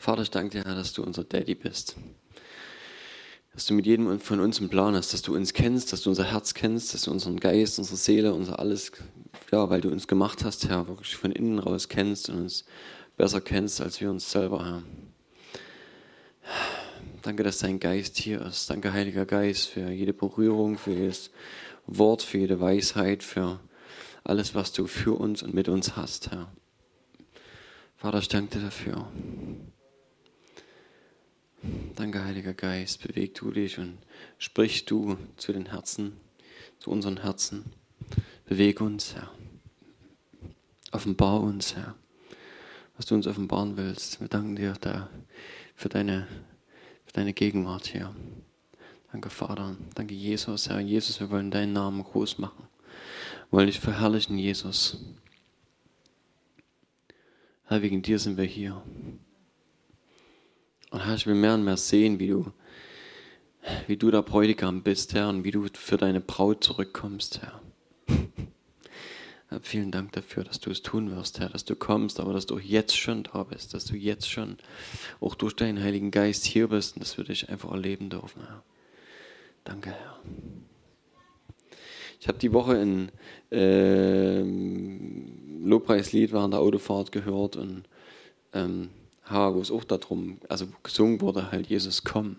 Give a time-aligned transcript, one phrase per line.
[0.00, 1.94] Vater, ich danke dir, Herr, dass du unser Daddy bist.
[3.52, 6.08] Dass du mit jedem von uns einen Plan hast, dass du uns kennst, dass du
[6.08, 8.92] unser Herz kennst, dass du unseren Geist, unsere Seele, unser alles,
[9.52, 12.64] ja, weil du uns gemacht hast, Herr, wirklich von innen raus kennst und uns
[13.18, 14.82] besser kennst als wir uns selber, Herr.
[17.20, 18.70] Danke, dass dein Geist hier ist.
[18.70, 21.30] Danke, Heiliger Geist, für jede Berührung, für jedes
[21.86, 23.60] Wort, für jede Weisheit, für
[24.24, 26.50] alles, was du für uns und mit uns hast, Herr.
[27.98, 29.06] Vater, ich danke dir dafür.
[31.94, 33.98] Danke, Heiliger Geist, beweg du dich und
[34.38, 36.16] sprich du zu den Herzen,
[36.78, 37.64] zu unseren Herzen.
[38.46, 39.30] Bewege uns, Herr.
[40.90, 41.94] Offenbar uns, Herr,
[42.96, 44.20] was du uns offenbaren willst.
[44.20, 45.10] Wir danken dir da
[45.76, 46.26] für deine,
[47.04, 48.14] für deine Gegenwart hier.
[49.12, 49.76] Danke, Vater.
[49.94, 50.80] Danke, Jesus, Herr.
[50.80, 52.68] Jesus, wir wollen deinen Namen groß machen.
[53.50, 55.04] Wir wollen dich verherrlichen, Jesus.
[57.64, 58.82] Herr, wegen dir sind wir hier.
[60.90, 62.52] Und Herr, ich will mehr und mehr sehen, wie du,
[63.86, 67.62] wie du der Bräutigam bist, Herr, und wie du für deine Braut zurückkommst, Herr.
[69.48, 72.46] Herr vielen Dank dafür, dass du es tun wirst, Herr, dass du kommst, aber dass
[72.46, 74.58] du jetzt schon da bist, dass du jetzt schon
[75.20, 78.62] auch durch deinen Heiligen Geist hier bist und dass wir dich einfach erleben dürfen, Herr.
[79.64, 80.20] Danke, Herr.
[82.20, 83.10] Ich habe die Woche ein
[83.50, 84.42] äh,
[85.64, 87.84] Lobpreislied während der Autofahrt gehört und
[88.52, 88.90] ähm,
[89.30, 92.36] wo es auch darum, also gesungen wurde, halt Jesus komm.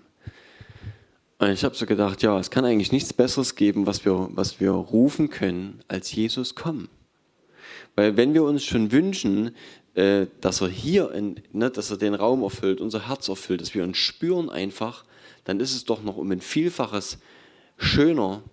[1.40, 4.60] Und ich habe so gedacht, ja, es kann eigentlich nichts Besseres geben, was wir, was
[4.60, 6.88] wir rufen können, als Jesus komm.
[7.96, 9.56] Weil wenn wir uns schon wünschen,
[9.96, 13.74] äh, dass er hier, in, ne, dass er den Raum erfüllt, unser Herz erfüllt, dass
[13.74, 15.04] wir uns spüren einfach,
[15.44, 17.18] dann ist es doch noch um ein Vielfaches
[17.78, 18.44] schöner,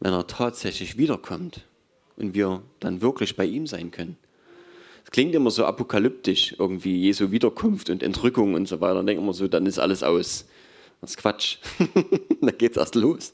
[0.00, 1.62] wenn er tatsächlich wiederkommt
[2.16, 4.16] und wir dann wirklich bei ihm sein können.
[5.16, 8.96] Klingt immer so apokalyptisch, irgendwie Jesu Wiederkunft und Entrückung und so weiter.
[8.96, 10.44] Dann denken wir so, dann ist alles aus.
[11.00, 11.56] Das ist Quatsch.
[12.42, 13.32] dann geht es erst los.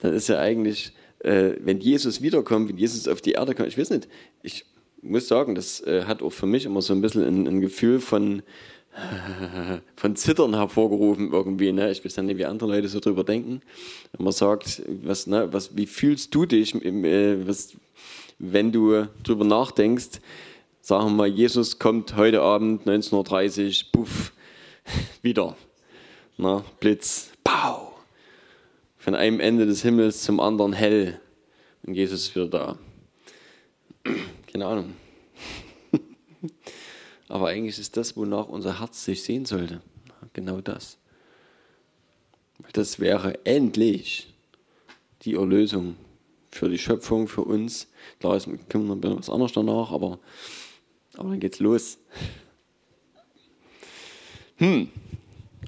[0.00, 3.78] Dann ist ja eigentlich, äh, wenn Jesus wiederkommt, wenn Jesus auf die Erde kommt, ich
[3.78, 4.08] weiß nicht,
[4.42, 4.66] ich
[5.00, 7.98] muss sagen, das äh, hat auch für mich immer so ein bisschen ein, ein Gefühl
[8.00, 8.42] von,
[9.96, 11.72] von Zittern hervorgerufen irgendwie.
[11.72, 11.90] Ne?
[11.90, 13.62] Ich weiß nicht, wie andere Leute so drüber denken.
[14.12, 17.72] Wenn man sagt, was, ne, was, wie fühlst du dich, äh, was,
[18.38, 20.20] wenn du drüber nachdenkst,
[20.80, 24.32] sagen wir mal, Jesus kommt heute Abend 19.30 Uhr, puff,
[25.22, 25.56] wieder.
[26.36, 27.92] Na, Blitz, pow.
[28.96, 31.20] Von einem Ende des Himmels zum anderen hell.
[31.82, 32.78] Und Jesus ist wieder da.
[34.52, 34.94] Keine Ahnung.
[37.28, 39.80] Aber eigentlich ist das, wonach unser Herz sich sehen sollte.
[40.32, 40.98] Genau das.
[42.72, 44.32] Das wäre endlich
[45.22, 45.96] die Erlösung
[46.50, 47.88] für die Schöpfung, für uns.
[48.18, 50.18] Klar, es kommt noch ein bisschen was anderes danach, aber
[51.16, 51.98] aber dann geht's los.
[54.56, 54.88] Hm.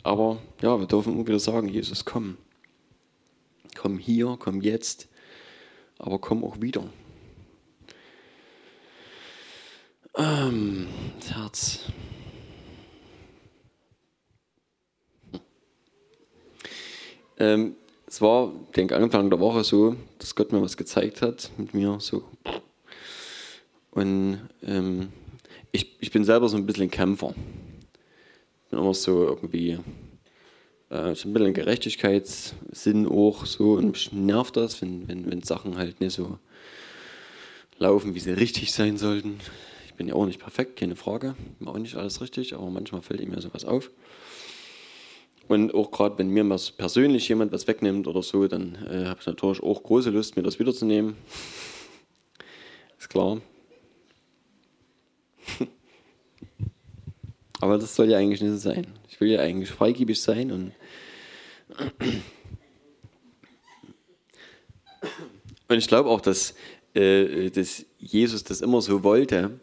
[0.02, 2.36] Aber ja, wir dürfen immer wieder sagen, Jesus, komm.
[3.76, 5.08] Komm hier, komm jetzt,
[5.98, 6.84] aber komm auch wieder.
[10.14, 10.88] Ähm,
[11.20, 11.78] das Herz.
[17.38, 17.76] Ähm,
[18.06, 21.98] es war, denke Anfang der Woche so, dass Gott mir was gezeigt hat mit mir
[21.98, 22.24] so.
[23.90, 25.12] Und ähm,
[25.72, 27.34] ich, ich bin selber so ein bisschen Kämpfer.
[28.64, 29.78] Ich bin immer so irgendwie,
[30.90, 35.78] äh, so ein bisschen Gerechtigkeitssinn auch so und mich nervt das, wenn, wenn, wenn Sachen
[35.78, 36.38] halt nicht so
[37.78, 39.40] laufen, wie sie richtig sein sollten.
[39.86, 41.34] Ich bin ja auch nicht perfekt, keine Frage,
[41.64, 43.90] auch nicht alles richtig, aber manchmal fällt mir sowas auf.
[45.48, 49.20] Und auch gerade, wenn mir was persönlich jemand was wegnimmt oder so, dann äh, habe
[49.20, 51.16] ich natürlich auch große Lust, mir das wiederzunehmen.
[52.98, 53.40] Ist klar.
[57.60, 58.86] Aber das soll ja eigentlich nicht so sein.
[59.08, 60.72] Ich will ja eigentlich freigebig sein und
[65.68, 66.54] und ich glaube auch, dass,
[66.94, 69.58] äh, dass Jesus das immer so wollte,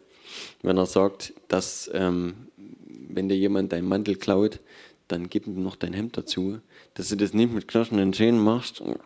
[0.62, 2.48] wenn er sagt, dass ähm,
[2.86, 4.60] wenn dir jemand deinen Mantel klaut,
[5.08, 6.60] dann gib ihm noch dein Hemd dazu,
[6.94, 8.98] dass du das nicht mit knirschenden Zähnen machst und,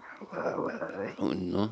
[1.50, 1.70] ne,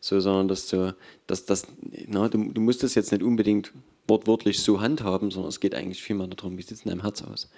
[0.00, 0.94] so, sondern dass du,
[1.26, 1.66] dass, dass,
[2.06, 3.72] na, du, du musst das jetzt nicht unbedingt
[4.08, 7.22] wortwörtlich so handhaben, sondern es geht eigentlich vielmehr darum, wie sieht es in deinem Herz
[7.22, 7.50] aus?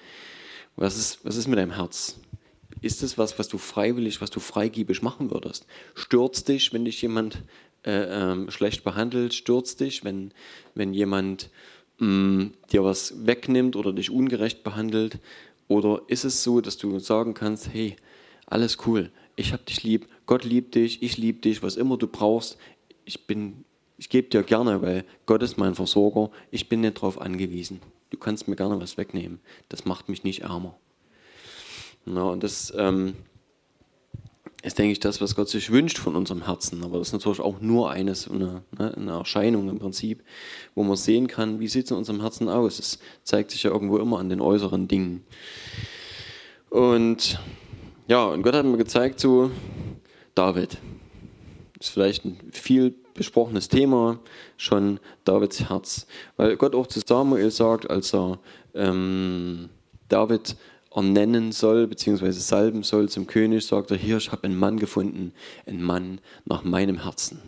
[0.77, 2.19] Was ist, was ist mit deinem Herz?
[2.81, 5.67] Ist es was, was du freiwillig, was du freigiebig machen würdest?
[5.95, 7.43] Stürzt dich, wenn dich jemand
[7.85, 9.35] äh, ähm, schlecht behandelt?
[9.35, 10.33] Stürzt dich, wenn,
[10.75, 11.51] wenn jemand
[11.99, 15.19] mh, mm, dir was wegnimmt oder dich ungerecht behandelt?
[15.69, 17.97] Oder ist es so, dass du sagen kannst, hey,
[18.47, 22.09] alles cool, ich hab dich lieb, Gott liebt dich, ich liebe dich, was immer du
[22.09, 22.59] brauchst,
[23.05, 23.65] ich bin
[24.01, 26.31] ich gebe dir gerne, weil Gott ist mein Versorger.
[26.51, 27.83] Ich bin nicht darauf angewiesen.
[28.09, 29.41] du kannst mir gerne was wegnehmen.
[29.69, 30.75] Das macht mich nicht ärmer.
[32.07, 33.13] Ja, und das ähm,
[34.63, 36.83] ist, denke ich, das, was Gott sich wünscht von unserem Herzen.
[36.83, 40.25] Aber das ist natürlich auch nur eines, eine, ne, eine Erscheinung im Prinzip,
[40.75, 42.79] wo man sehen kann, wie sieht es in unserem Herzen aus.
[42.79, 45.27] Es zeigt sich ja irgendwo immer an den äußeren Dingen.
[46.71, 47.39] Und
[48.09, 49.51] ja, und Gott hat mir gezeigt, so
[50.35, 50.79] David.
[51.77, 54.19] Das ist vielleicht ein viel besprochenes Thema,
[54.57, 56.07] schon Davids Herz.
[56.37, 58.39] Weil Gott auch zu Samuel sagt, als er
[58.75, 59.69] ähm,
[60.09, 60.57] David
[60.93, 65.33] ernennen soll, beziehungsweise salben soll zum König, sagt er, hier, ich habe einen Mann gefunden,
[65.67, 67.41] einen Mann nach meinem Herzen.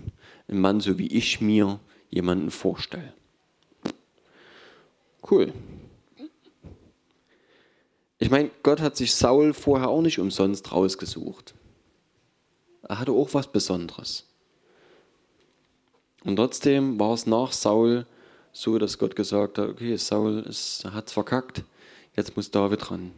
[0.49, 1.81] Ein Mann, so wie ich mir
[2.11, 3.13] jemanden vorstelle.
[5.29, 5.53] Cool.
[8.19, 11.55] Ich meine, Gott hat sich Saul vorher auch nicht umsonst rausgesucht.
[12.83, 14.32] Er hatte auch was Besonderes.
[16.25, 18.07] Und trotzdem war es nach Saul
[18.53, 21.65] so, dass Gott gesagt hat, okay, Saul hat es verkackt,
[22.17, 23.13] jetzt muss David ran.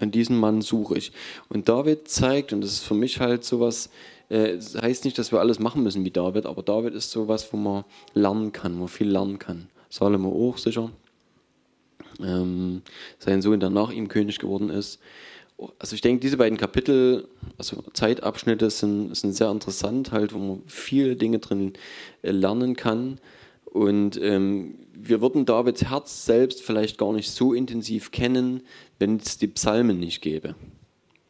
[0.00, 1.12] Und diesen Mann suche ich.
[1.48, 3.90] Und David zeigt, und das ist für mich halt sowas,
[4.28, 7.52] äh, das heißt nicht, dass wir alles machen müssen wie David, aber David ist sowas,
[7.52, 7.84] wo man
[8.14, 9.68] lernen kann, wo viel lernen kann.
[9.90, 10.90] Salomo auch sicher.
[12.20, 12.82] Ähm,
[13.18, 15.00] sein Sohn, der nach ihm König geworden ist.
[15.78, 20.62] Also ich denke, diese beiden Kapitel, also Zeitabschnitte sind, sind sehr interessant, halt, wo man
[20.66, 21.74] viele Dinge drin
[22.22, 23.18] äh, lernen kann.
[23.64, 28.62] Und ähm, wir würden Davids Herz selbst vielleicht gar nicht so intensiv kennen,
[28.98, 30.54] wenn es die Psalmen nicht gäbe,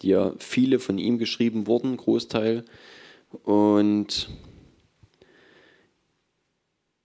[0.00, 2.64] die ja viele von ihm geschrieben wurden, Großteil,
[3.44, 4.28] und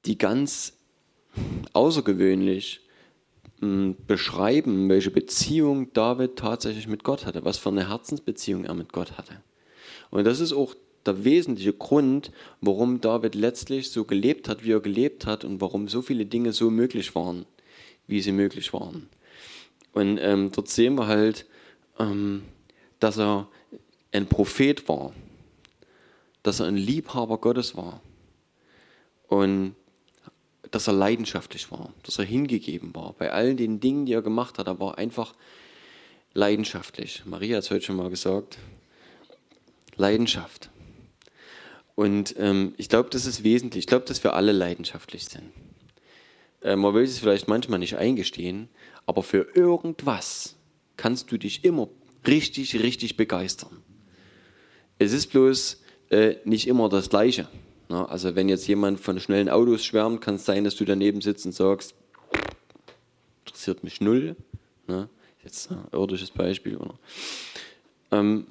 [0.06, 0.74] die ganz
[1.74, 2.82] außergewöhnlich
[3.60, 9.18] beschreiben, welche Beziehung David tatsächlich mit Gott hatte, was für eine Herzensbeziehung er mit Gott
[9.18, 9.42] hatte.
[10.12, 10.76] Und das ist auch
[11.06, 12.32] der wesentliche Grund,
[12.62, 16.54] warum David letztlich so gelebt hat, wie er gelebt hat und warum so viele Dinge
[16.54, 17.46] so möglich waren,
[18.06, 19.10] wie sie möglich waren.
[19.94, 21.48] Und ähm, dort sehen wir halt,
[21.98, 22.44] ähm,
[23.00, 23.48] dass er
[24.12, 25.14] ein Prophet war,
[26.44, 28.02] dass er ein Liebhaber Gottes war
[29.28, 29.76] und
[30.72, 33.14] dass er leidenschaftlich war, dass er hingegeben war.
[33.14, 35.34] Bei all den Dingen, die er gemacht hat, er war einfach
[36.34, 37.24] leidenschaftlich.
[37.26, 38.58] Maria hat es heute schon mal gesagt.
[39.96, 40.70] Leidenschaft.
[41.96, 43.84] Und ähm, ich glaube, das ist wesentlich.
[43.84, 45.52] Ich glaube, dass wir alle leidenschaftlich sind.
[46.62, 48.70] Äh, man will es vielleicht manchmal nicht eingestehen,
[49.06, 50.56] aber für irgendwas
[50.96, 51.90] kannst du dich immer
[52.28, 53.82] richtig, richtig begeistern.
[55.00, 57.48] Es ist bloß äh, nicht immer das Gleiche.
[57.90, 58.08] Ne?
[58.10, 61.46] also wenn jetzt jemand von schnellen Autos schwärmt, kann es sein, dass du daneben sitzt
[61.46, 61.96] und sagst,
[63.46, 64.36] interessiert mich null.
[64.88, 65.10] Ne?
[65.48, 66.78] jetzt ein irdisches Beispiel.
[68.12, 68.46] Ähm,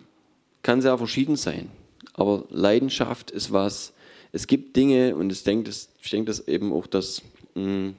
[0.62, 1.70] kann sehr verschieden sein.
[2.14, 3.92] Aber Leidenschaft ist was,
[4.32, 7.22] es gibt Dinge und ich denke, das, ich denke das eben auch, dass,
[7.54, 7.96] mh, hm,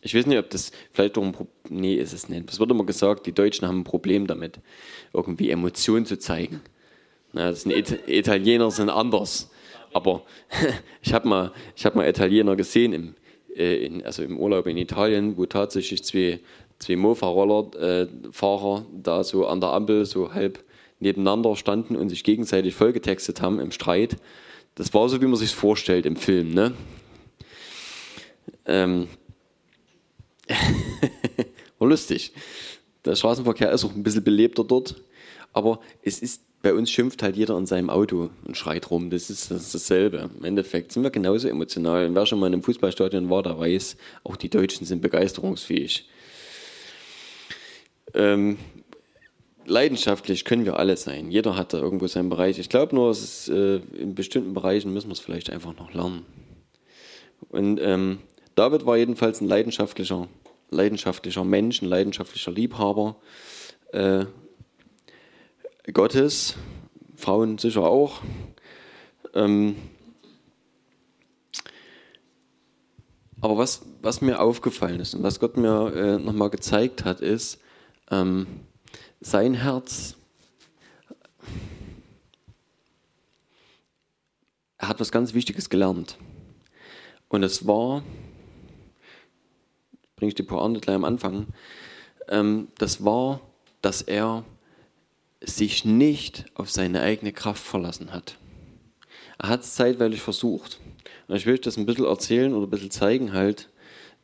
[0.00, 2.48] ich weiß nicht, ob das vielleicht doch ein Problem, nee, ist es nicht.
[2.48, 4.60] Es wird immer gesagt, die Deutschen haben ein Problem damit,
[5.12, 6.60] irgendwie Emotionen zu zeigen.
[7.32, 9.50] Na, das sind It Italiener sind anders.
[9.92, 10.22] Aber
[11.02, 11.52] ich habe mal,
[11.82, 13.14] hab mal Italiener gesehen, im,
[13.54, 16.40] äh, in, also im Urlaub in Italien, wo tatsächlich zwei,
[16.78, 20.64] zwei Mofa-Roller-Fahrer äh, da so an der Ampel so halb
[21.00, 24.16] nebeneinander standen und sich gegenseitig vollgetextet haben im Streit.
[24.74, 26.54] Das war so, wie man sich vorstellt im Film.
[26.54, 26.72] Ne?
[28.66, 29.08] Ähm
[31.78, 32.32] war lustig.
[33.04, 35.02] Der Straßenverkehr ist auch ein bisschen belebter dort,
[35.52, 39.10] aber es ist bei uns schimpft halt jeder in seinem Auto und schreit rum.
[39.10, 40.28] Das ist, das ist dasselbe.
[40.38, 42.06] Im Endeffekt sind wir genauso emotional.
[42.06, 46.08] Und wer schon mal in einem Fußballstadion war, der weiß, auch die Deutschen sind begeisterungsfähig.
[48.14, 48.58] Ähm,
[49.66, 51.30] leidenschaftlich können wir alle sein.
[51.30, 52.58] Jeder hat da irgendwo seinen Bereich.
[52.58, 56.26] Ich glaube nur, ist, äh, in bestimmten Bereichen müssen wir es vielleicht einfach noch lernen.
[57.50, 58.18] Und ähm,
[58.56, 60.26] David war jedenfalls ein leidenschaftlicher,
[60.70, 63.16] leidenschaftlicher Mensch, ein leidenschaftlicher Liebhaber
[63.92, 64.24] äh,
[65.92, 66.56] Gottes,
[67.16, 68.20] Frauen sicher auch.
[69.34, 69.76] Ähm,
[73.40, 77.60] aber was, was mir aufgefallen ist und was Gott mir äh, nochmal gezeigt hat, ist,
[78.10, 78.46] ähm,
[79.20, 80.16] sein Herz,
[84.76, 86.16] er hat was ganz Wichtiges gelernt.
[87.28, 88.02] Und es war,
[90.16, 91.46] bringe ich die Pointe gleich am Anfang,
[92.28, 93.40] ähm, das war,
[93.82, 94.44] dass er
[95.40, 98.38] sich nicht auf seine eigene Kraft verlassen hat.
[99.38, 100.80] Er hat es zeitweilig versucht.
[101.28, 103.68] Und ich will euch das ein bisschen erzählen oder ein bisschen zeigen halt,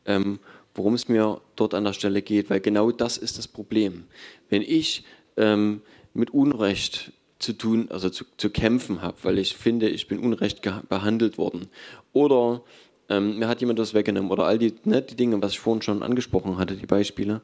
[0.05, 0.39] ähm,
[0.73, 4.05] worum es mir dort an der Stelle geht, weil genau das ist das Problem.
[4.49, 5.05] Wenn ich
[5.37, 5.81] ähm,
[6.13, 10.61] mit Unrecht zu tun, also zu, zu kämpfen habe, weil ich finde, ich bin unrecht
[10.89, 11.67] behandelt worden,
[12.11, 12.63] oder
[13.09, 15.81] ähm, mir hat jemand das weggenommen oder all die, ne, die Dinge, was ich vorhin
[15.81, 17.41] schon angesprochen hatte, die Beispiele.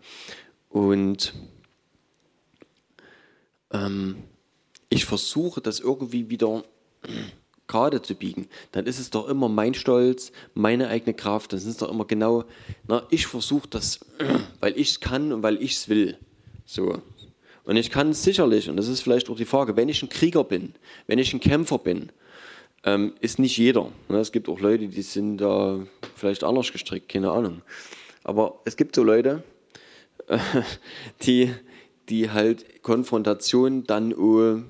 [0.70, 1.34] Und
[3.74, 4.16] ähm,
[4.90, 6.64] ich versuche das irgendwie wieder
[7.68, 11.66] gerade zu biegen, dann ist es doch immer mein Stolz, meine eigene Kraft, dann ist
[11.66, 12.44] es doch immer genau,
[12.88, 14.02] na, ich versuche das,
[14.60, 16.18] weil ich es kann und weil ich es will.
[16.66, 17.02] So.
[17.64, 20.10] Und ich kann es sicherlich, und das ist vielleicht auch die Frage, wenn ich ein
[20.10, 20.74] Krieger bin,
[21.08, 22.12] wenn ich ein Kämpfer bin,
[22.84, 23.92] ähm, ist nicht jeder.
[24.10, 24.18] Ne?
[24.18, 25.80] Es gibt auch Leute, die sind da
[26.16, 27.62] vielleicht anders gestrickt, keine Ahnung.
[28.24, 29.44] Aber es gibt so Leute,
[30.28, 30.40] äh,
[31.24, 31.54] die,
[32.10, 34.62] die halt Konfrontation dann uh,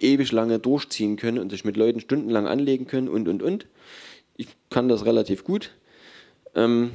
[0.00, 3.66] ewig lange durchziehen können und sich mit Leuten stundenlang anlegen können und, und, und.
[4.36, 5.72] Ich kann das relativ gut.
[6.54, 6.90] Ähm,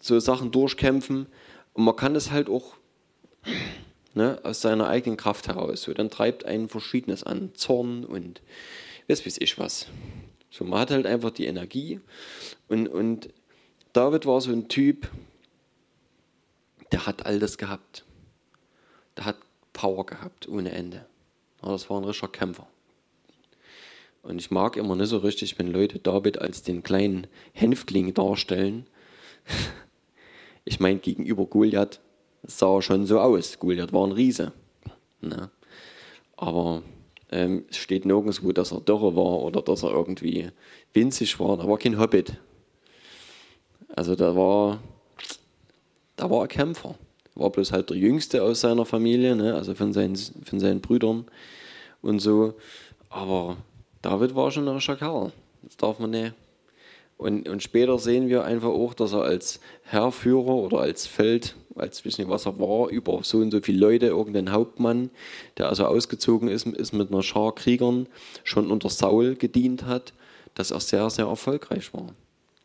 [0.00, 1.26] so Sachen durchkämpfen.
[1.72, 2.74] Und man kann das halt auch
[4.14, 5.82] ne, aus seiner eigenen Kraft heraus.
[5.82, 7.50] So, dann treibt einen Verschiedenes an.
[7.54, 8.42] Zorn und
[9.08, 9.86] weiß weiß ich was.
[10.50, 12.00] So, man hat halt einfach die Energie.
[12.68, 13.30] Und, und
[13.92, 15.10] David war so ein Typ,
[16.92, 18.04] der hat all das gehabt.
[19.18, 19.36] Der hat
[19.72, 21.04] Power gehabt ohne Ende.
[21.60, 22.68] Aber das war ein richtiger Kämpfer.
[24.22, 28.86] Und ich mag immer nicht so richtig, wenn Leute David als den kleinen Hänftling darstellen.
[30.64, 31.98] Ich meine, gegenüber Goliath
[32.42, 33.58] sah er schon so aus.
[33.58, 34.52] Goliath war ein Riese.
[35.22, 35.50] Ne?
[36.36, 36.82] Aber
[37.30, 40.50] ähm, es steht nirgendwo, dass er dürre war oder dass er irgendwie
[40.92, 41.56] winzig war.
[41.56, 42.36] Da war kein Hobbit.
[43.96, 44.82] Also da war,
[46.16, 46.96] da war ein Kämpfer
[47.38, 49.54] war bloß halt der Jüngste aus seiner Familie, ne?
[49.54, 51.24] also von seinen, von seinen Brüdern
[52.02, 52.54] und so.
[53.08, 53.56] Aber
[54.02, 55.32] David war schon ein Schakal.
[55.62, 56.34] Das darf man nicht.
[57.16, 62.04] Und, und später sehen wir einfach auch, dass er als Herrführer oder als Feld, als
[62.04, 65.10] wissen nicht, was er war, über so und so viele Leute, irgendein Hauptmann,
[65.56, 68.06] der also ausgezogen ist, ist mit einer Schar Kriegern,
[68.44, 70.12] schon unter Saul gedient hat,
[70.54, 72.14] dass er sehr, sehr erfolgreich war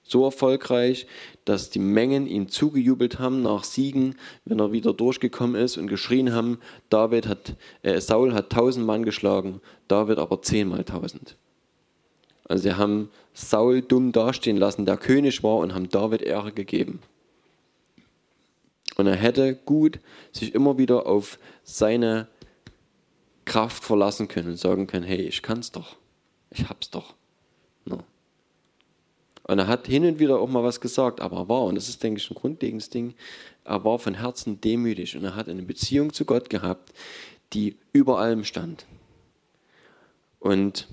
[0.03, 1.07] so erfolgreich,
[1.45, 6.33] dass die Mengen ihm zugejubelt haben nach Siegen, wenn er wieder durchgekommen ist und geschrien
[6.33, 11.36] haben, David hat, äh, Saul hat tausend Mann geschlagen, David aber zehnmal tausend.
[12.45, 17.00] Also sie haben Saul dumm dastehen lassen, der König war, und haben David Ehre gegeben.
[18.95, 20.00] Und er hätte gut
[20.31, 22.27] sich immer wieder auf seine
[23.45, 25.95] Kraft verlassen können und sagen können, hey, ich kann's doch,
[26.51, 27.15] ich hab's doch.
[27.86, 28.03] No.
[29.43, 31.89] Und er hat hin und wieder auch mal was gesagt, aber er war, und das
[31.89, 33.13] ist, denke ich, ein grundlegendes Ding,
[33.65, 36.93] er war von Herzen demütig und er hat eine Beziehung zu Gott gehabt,
[37.51, 38.85] die über allem stand.
[40.39, 40.88] Und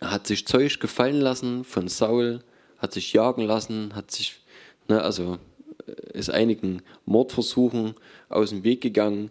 [0.00, 2.42] er hat sich Zeug gefallen lassen von Saul,
[2.78, 4.40] hat sich jagen lassen, hat sich,
[4.88, 5.38] ne, also
[5.86, 7.94] äh, ist einigen Mordversuchen
[8.28, 9.30] aus dem Weg gegangen,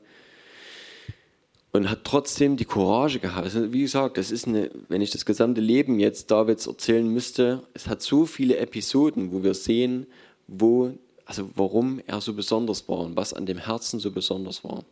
[1.74, 3.46] und hat trotzdem die Courage gehabt.
[3.46, 7.64] Also wie gesagt, das ist eine, wenn ich das gesamte Leben jetzt Davids erzählen müsste,
[7.74, 10.06] es hat so viele Episoden, wo wir sehen,
[10.48, 10.94] wo,
[11.26, 14.86] also warum er so besonders war und was an dem Herzen so besonders war.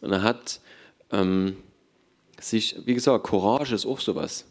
[0.00, 0.60] Und er hat
[1.12, 1.58] ähm,
[2.40, 4.46] sich, wie gesagt, Courage ist auch sowas.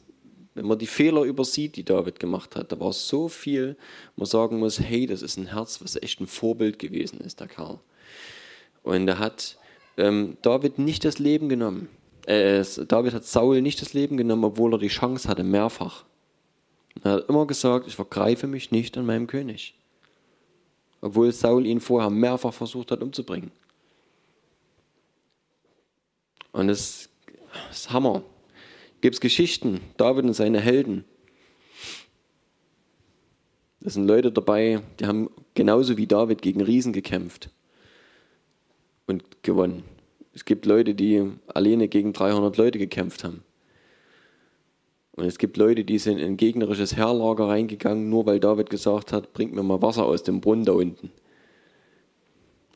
[0.54, 3.78] Wenn man die Fehler übersieht, die David gemacht hat, da war so viel,
[4.16, 7.48] man sagen muss, hey, das ist ein Herz, was echt ein Vorbild gewesen ist, der
[7.48, 7.80] Kerl.
[8.84, 9.58] Und er hat
[9.98, 11.90] ähm, David nicht das Leben genommen.
[12.26, 16.06] Äh, David hat Saul nicht das Leben genommen, obwohl er die Chance hatte, mehrfach.
[17.04, 19.76] Er hat immer gesagt, ich vergreife mich nicht an meinem König.
[21.02, 23.52] Obwohl Saul ihn vorher mehrfach versucht hat umzubringen.
[26.52, 27.10] Und das
[27.70, 28.24] ist Hammer.
[29.02, 31.04] Gibt es Geschichten, David und seine Helden.
[33.82, 37.52] Da sind Leute dabei, die haben genauso wie David gegen Riesen gekämpft
[39.08, 39.84] und gewonnen.
[40.34, 43.44] Es gibt Leute, die alleine gegen 300 Leute gekämpft haben.
[45.14, 49.14] Und es gibt Leute, die sind in ein gegnerisches Heerlager reingegangen, nur weil David gesagt
[49.14, 51.10] hat, bringt mir mal Wasser aus dem Brunnen da unten.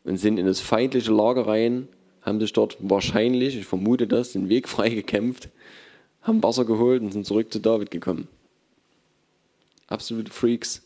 [0.05, 1.89] Und sind in das feindliche Lager rein,
[2.21, 5.50] haben sich dort wahrscheinlich, ich vermute das, den Weg frei gekämpft,
[6.21, 8.29] haben Wasser geholt und sind zurück zu David gekommen.
[9.88, 10.81] Absolute Freaks.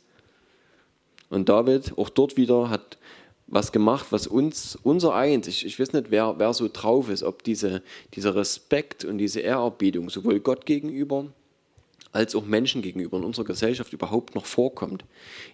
[1.29, 2.97] Und David, auch dort wieder, hat
[3.53, 7.21] was gemacht, was uns, unser eins, ich, ich weiß nicht, wer, wer so drauf ist,
[7.21, 7.83] ob diese,
[8.15, 11.27] dieser Respekt und diese Ehrerbietung sowohl Gott gegenüber
[12.11, 15.05] als auch Menschen gegenüber in unserer Gesellschaft überhaupt noch vorkommt.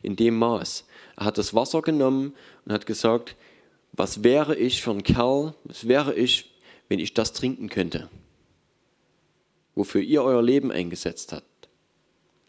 [0.01, 0.85] In dem Maß.
[1.17, 2.33] Er hat das Wasser genommen
[2.65, 3.35] und hat gesagt,
[3.91, 6.51] was wäre ich für ein Kerl, was wäre ich,
[6.87, 8.09] wenn ich das trinken könnte,
[9.75, 11.69] wofür ihr euer Leben eingesetzt habt.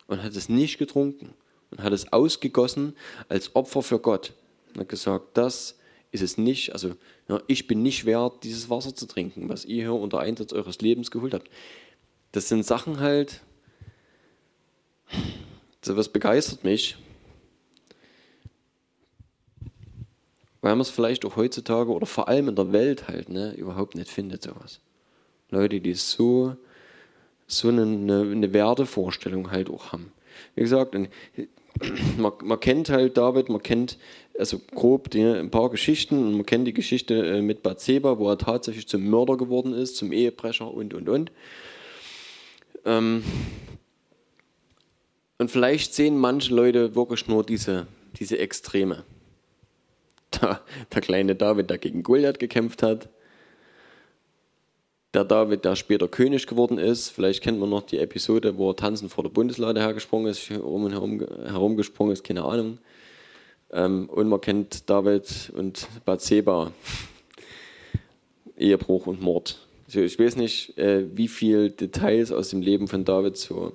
[0.06, 1.34] Und hat es nicht getrunken
[1.70, 2.96] und hat es ausgegossen
[3.28, 4.32] als Opfer für Gott
[4.74, 5.78] und hat gesagt, das
[6.12, 6.94] ist es nicht, also
[7.28, 10.80] ja, ich bin nicht wert, dieses Wasser zu trinken, was ihr hier unter Einsatz eures
[10.80, 11.48] Lebens geholt habt.
[12.32, 13.42] Das sind Sachen halt,
[15.82, 16.96] So was begeistert mich,
[20.60, 23.94] weil man es vielleicht auch heutzutage oder vor allem in der Welt halt ne, überhaupt
[23.94, 24.80] nicht findet, sowas.
[25.48, 26.54] Leute, die so,
[27.46, 30.12] so eine, eine Wertevorstellung halt auch haben.
[30.54, 30.94] Wie gesagt,
[32.18, 33.98] man, man kennt halt David, man kennt
[34.38, 38.38] also grob die, ein paar Geschichten man kennt die Geschichte äh, mit Bathseba, wo er
[38.38, 41.32] tatsächlich zum Mörder geworden ist, zum Ehebrecher und und und.
[42.84, 43.22] Ähm,
[45.38, 47.86] und vielleicht sehen manche Leute wirklich nur diese,
[48.18, 49.04] diese Extreme.
[50.32, 50.60] Da,
[50.94, 53.08] der kleine David, der gegen Goliath gekämpft hat,
[55.12, 57.08] der David, der später König geworden ist.
[57.08, 60.88] Vielleicht kennt man noch die Episode, wo er tanzend vor der Bundeslade hergesprungen ist, um
[60.88, 62.78] herum herumgesprungen ist, keine Ahnung.
[63.72, 66.72] Ähm, und man kennt David und Bathseba,
[68.56, 69.66] Ehebruch und Mord.
[69.86, 73.72] Ich weiß nicht, äh, wie viele Details aus dem Leben von David so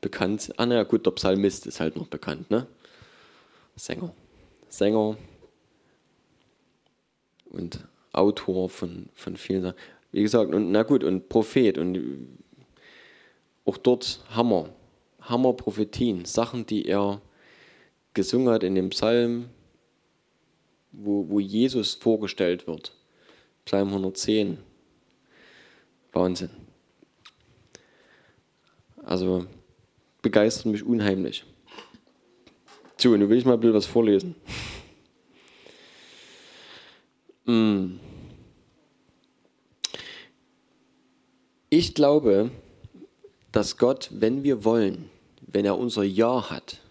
[0.00, 0.58] bekannt sind.
[0.58, 2.66] Ah, naja, gut, der Psalmist ist halt noch bekannt, ne?
[3.76, 4.14] Sänger.
[4.68, 5.16] Sänger
[7.50, 9.76] und Autor von, von vielen Sachen.
[10.10, 11.78] Wie gesagt, und na gut, und Prophet.
[11.78, 12.38] Und
[13.64, 14.68] auch dort Hammer.
[15.20, 16.24] Hammer Prophetien.
[16.24, 17.20] Sachen, die er
[18.14, 19.48] gesungen hat in dem Psalm,
[20.92, 22.94] wo, wo Jesus vorgestellt wird.
[23.64, 24.58] Psalm 110.
[26.12, 26.50] Wahnsinn.
[29.02, 29.46] Also
[30.20, 31.44] begeistert mich unheimlich.
[32.98, 34.34] So, nun will ich mal ein bisschen was vorlesen.
[37.46, 37.98] Mm.
[41.74, 42.50] Ich glaube,
[43.50, 45.08] dass Gott, wenn wir wollen,
[45.40, 46.82] wenn er unser Ja hat,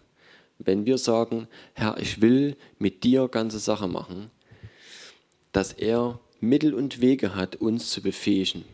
[0.65, 4.31] wenn wir sagen, Herr, ich will mit dir ganze Sache machen,
[5.51, 8.65] dass er Mittel und Wege hat, uns zu befähigen,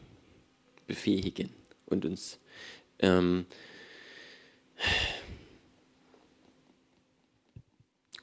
[0.87, 1.49] befähigen
[1.85, 2.39] und uns
[2.99, 3.45] ähm,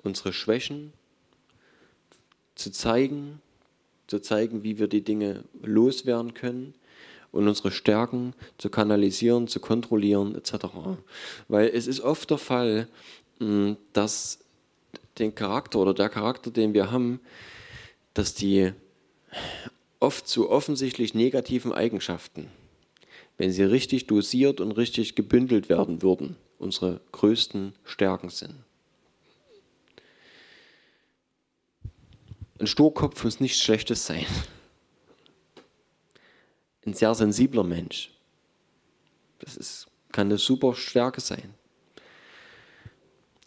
[0.02, 0.92] unsere Schwächen
[2.54, 3.40] zu zeigen,
[4.06, 6.74] zu zeigen, wie wir die Dinge loswerden können
[7.33, 10.66] und unsere Stärken zu kanalisieren, zu kontrollieren etc.
[11.48, 12.88] Weil es ist oft der Fall,
[13.92, 14.38] dass
[15.18, 17.20] den Charakter oder der Charakter, den wir haben,
[18.14, 18.72] dass die
[20.00, 22.50] oft zu offensichtlich negativen Eigenschaften,
[23.38, 28.54] wenn sie richtig dosiert und richtig gebündelt werden würden, unsere größten Stärken sind.
[32.59, 34.26] Ein Sturkopf muss nichts Schlechtes sein.
[36.87, 38.11] Ein sehr sensibler Mensch.
[39.40, 41.54] Das ist, kann eine super Stärke sein.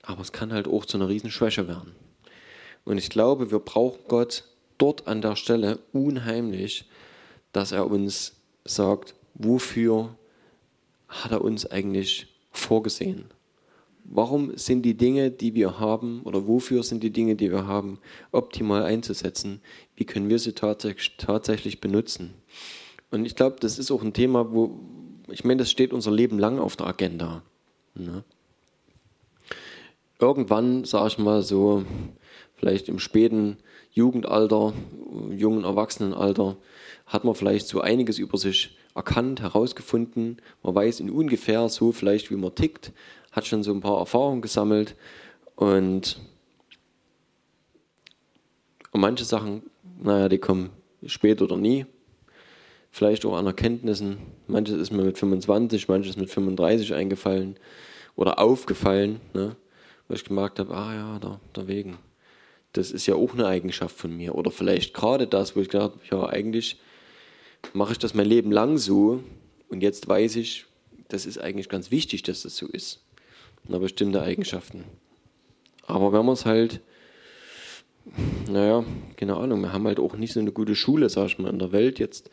[0.08, 1.94] Aber es kann halt auch zu einer Riesenschwäche werden.
[2.86, 4.46] Und ich glaube, wir brauchen Gott
[4.78, 6.90] dort an der Stelle unheimlich,
[7.52, 8.34] dass er uns
[8.66, 10.16] sagt, wofür
[11.08, 13.30] hat er uns eigentlich vorgesehen?
[14.10, 18.00] warum sind die Dinge, die wir haben, oder wofür sind die Dinge, die wir haben,
[18.32, 19.62] optimal einzusetzen?
[19.96, 22.34] Wie können wir sie tatsächlich benutzen?
[23.12, 24.80] Und ich glaube, das ist auch ein Thema, wo,
[25.30, 27.44] ich meine, das steht unser Leben lang auf der Agenda.
[27.96, 28.24] Ne?
[30.20, 31.86] Irgendwann, sage ich mal so,
[32.56, 33.58] vielleicht im späten
[33.92, 34.74] Jugendalter,
[35.30, 36.58] jungen Erwachsenenalter,
[37.06, 40.42] hat man vielleicht so einiges über sich erkannt, herausgefunden.
[40.64, 42.92] Man weiß in ungefähr so vielleicht, wie man tickt,
[43.32, 44.96] hat schon so ein paar Erfahrungen gesammelt
[45.56, 46.20] und,
[48.92, 49.62] manche Sachen,
[50.02, 50.72] naja, die kommen
[51.06, 51.86] spät oder nie.
[52.90, 54.18] Vielleicht auch an Erkenntnissen.
[54.48, 57.58] Manches ist mir mit 25, manches mit 35 eingefallen
[58.16, 59.56] oder aufgefallen, ne?
[60.08, 61.98] Wo ich gemerkt habe, ah ja, da, da wegen.
[62.74, 64.36] Das ist ja auch eine Eigenschaft von mir.
[64.36, 66.80] Oder vielleicht gerade das, wo ich gedacht habe, ja, eigentlich
[67.74, 69.24] mache ich das mein Leben lang so
[69.70, 70.66] und jetzt weiß ich,
[71.10, 73.02] das ist eigentlich ganz wichtig, dass das so ist
[73.68, 74.86] na, bestimmte Eigenschaften.
[75.86, 76.82] Aber wenn man es halt,
[78.50, 78.84] naja,
[79.16, 81.60] keine Ahnung, wir haben halt auch nicht so eine gute Schule, sag ich mal, in
[81.60, 82.30] der Welt jetzt.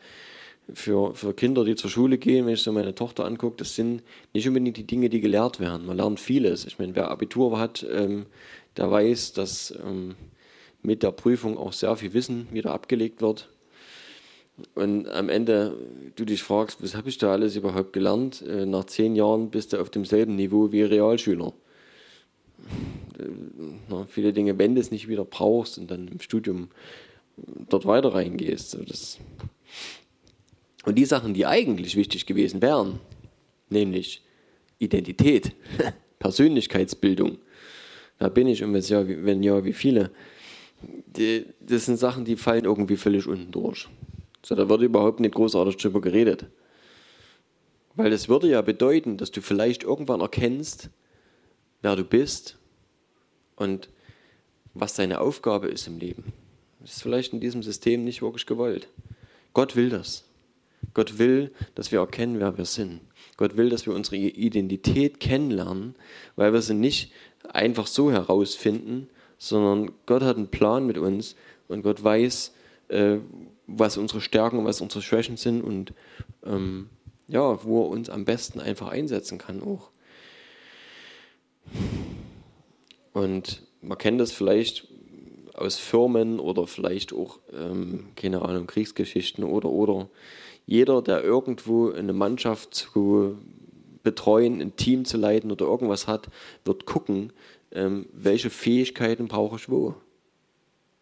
[0.73, 4.01] Für, für Kinder, die zur Schule gehen, wenn ich so meine Tochter angucke, das sind
[4.33, 5.85] nicht unbedingt die Dinge, die gelehrt werden.
[5.85, 6.65] Man lernt vieles.
[6.65, 8.25] Ich meine, wer Abitur hat, ähm,
[8.75, 10.15] der weiß, dass ähm,
[10.81, 13.49] mit der Prüfung auch sehr viel Wissen wieder abgelegt wird.
[14.73, 15.77] Und am Ende
[16.15, 18.41] du dich fragst, was habe ich da alles überhaupt gelernt?
[18.41, 21.53] Äh, nach zehn Jahren bist du auf demselben Niveau wie Realschüler.
[23.19, 23.23] Äh,
[23.89, 26.69] na, viele Dinge, wenn du es nicht wieder brauchst und dann im Studium
[27.69, 28.71] dort weiter reingehst.
[28.71, 29.19] So das
[30.85, 32.99] und die Sachen, die eigentlich wichtig gewesen wären,
[33.69, 34.21] nämlich
[34.79, 35.53] Identität,
[36.19, 37.37] Persönlichkeitsbildung,
[38.19, 40.11] da bin ich und wenn ja, wie viele,
[40.81, 43.87] die, das sind Sachen, die fallen irgendwie völlig unten durch.
[44.43, 46.45] So, da wird überhaupt nicht großartig drüber geredet.
[47.95, 50.89] Weil das würde ja bedeuten, dass du vielleicht irgendwann erkennst,
[51.81, 52.57] wer du bist
[53.55, 53.89] und
[54.73, 56.33] was deine Aufgabe ist im Leben.
[56.81, 58.87] Das ist vielleicht in diesem System nicht wirklich gewollt.
[59.53, 60.25] Gott will das.
[60.93, 63.01] Gott will, dass wir erkennen, wer wir sind.
[63.37, 65.95] Gott will, dass wir unsere Identität kennenlernen,
[66.35, 67.11] weil wir sie nicht
[67.49, 71.35] einfach so herausfinden, sondern Gott hat einen Plan mit uns
[71.67, 72.53] und Gott weiß,
[72.89, 73.17] äh,
[73.67, 75.93] was unsere Stärken und was unsere Schwächen sind und
[76.45, 76.89] ähm,
[77.27, 79.89] ja, wo er uns am besten einfach einsetzen kann auch.
[83.13, 84.87] Und man kennt das vielleicht
[85.53, 90.09] aus Firmen oder vielleicht auch, ähm, keine Ahnung, Kriegsgeschichten oder, oder.
[90.65, 93.37] Jeder, der irgendwo eine Mannschaft zu
[94.03, 96.29] betreuen, ein Team zu leiten oder irgendwas hat,
[96.63, 97.33] wird gucken,
[97.71, 99.95] ähm, welche Fähigkeiten brauche ich wo.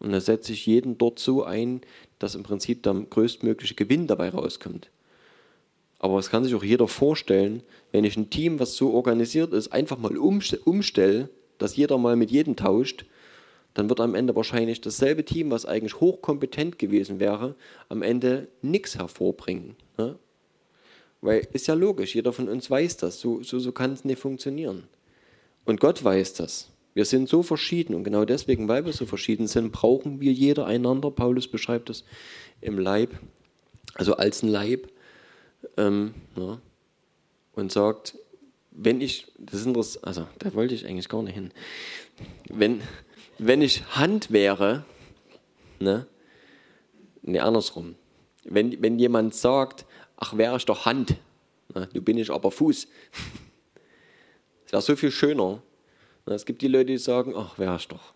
[0.00, 1.80] Und da setze ich jeden dort so ein,
[2.18, 4.90] dass im Prinzip der größtmögliche Gewinn dabei rauskommt.
[5.98, 9.72] Aber es kann sich auch jeder vorstellen, wenn ich ein Team, was so organisiert ist,
[9.72, 13.06] einfach mal umstelle, dass jeder mal mit jedem tauscht,
[13.74, 17.56] dann wird am Ende wahrscheinlich dasselbe Team, was eigentlich hochkompetent gewesen wäre,
[17.88, 19.76] am Ende nichts hervorbringen.
[19.98, 20.16] Ne?
[21.20, 24.20] Weil ist ja logisch, jeder von uns weiß das, so, so, so kann es nicht
[24.20, 24.84] funktionieren.
[25.64, 26.70] Und Gott weiß das.
[26.94, 30.66] Wir sind so verschieden und genau deswegen, weil wir so verschieden sind, brauchen wir jeder
[30.66, 31.10] einander.
[31.10, 32.04] Paulus beschreibt es
[32.60, 33.18] im Leib,
[33.94, 34.88] also als ein Leib,
[35.76, 36.60] ähm, ja,
[37.54, 38.16] und sagt,
[38.70, 41.50] wenn ich, das ist interessant, also da wollte ich eigentlich gar nicht hin,
[42.48, 42.80] wenn,
[43.38, 44.84] wenn ich Hand wäre,
[45.80, 46.06] ne,
[47.22, 47.94] ne andersrum,
[48.44, 51.16] wenn, wenn jemand sagt, ach wäre ich doch Hand,
[51.74, 52.86] ne, du bin ich aber Fuß,
[54.66, 55.62] es wäre so viel schöner.
[56.26, 58.14] Ne, es gibt die Leute, die sagen, ach wäre ich doch.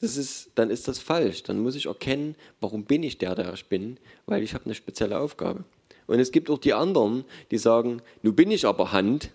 [0.00, 1.42] Das ist, dann ist das falsch.
[1.42, 4.74] Dann muss ich erkennen, warum bin ich der, der ich bin, weil ich habe eine
[4.74, 5.64] spezielle Aufgabe.
[6.06, 9.30] Und es gibt auch die anderen, die sagen, nun bin ich aber Hand,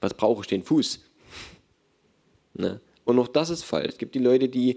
[0.00, 1.00] was brauche ich den Fuß?
[2.56, 2.80] Ne?
[3.04, 3.90] Und auch das ist falsch.
[3.90, 4.76] Es gibt die Leute, die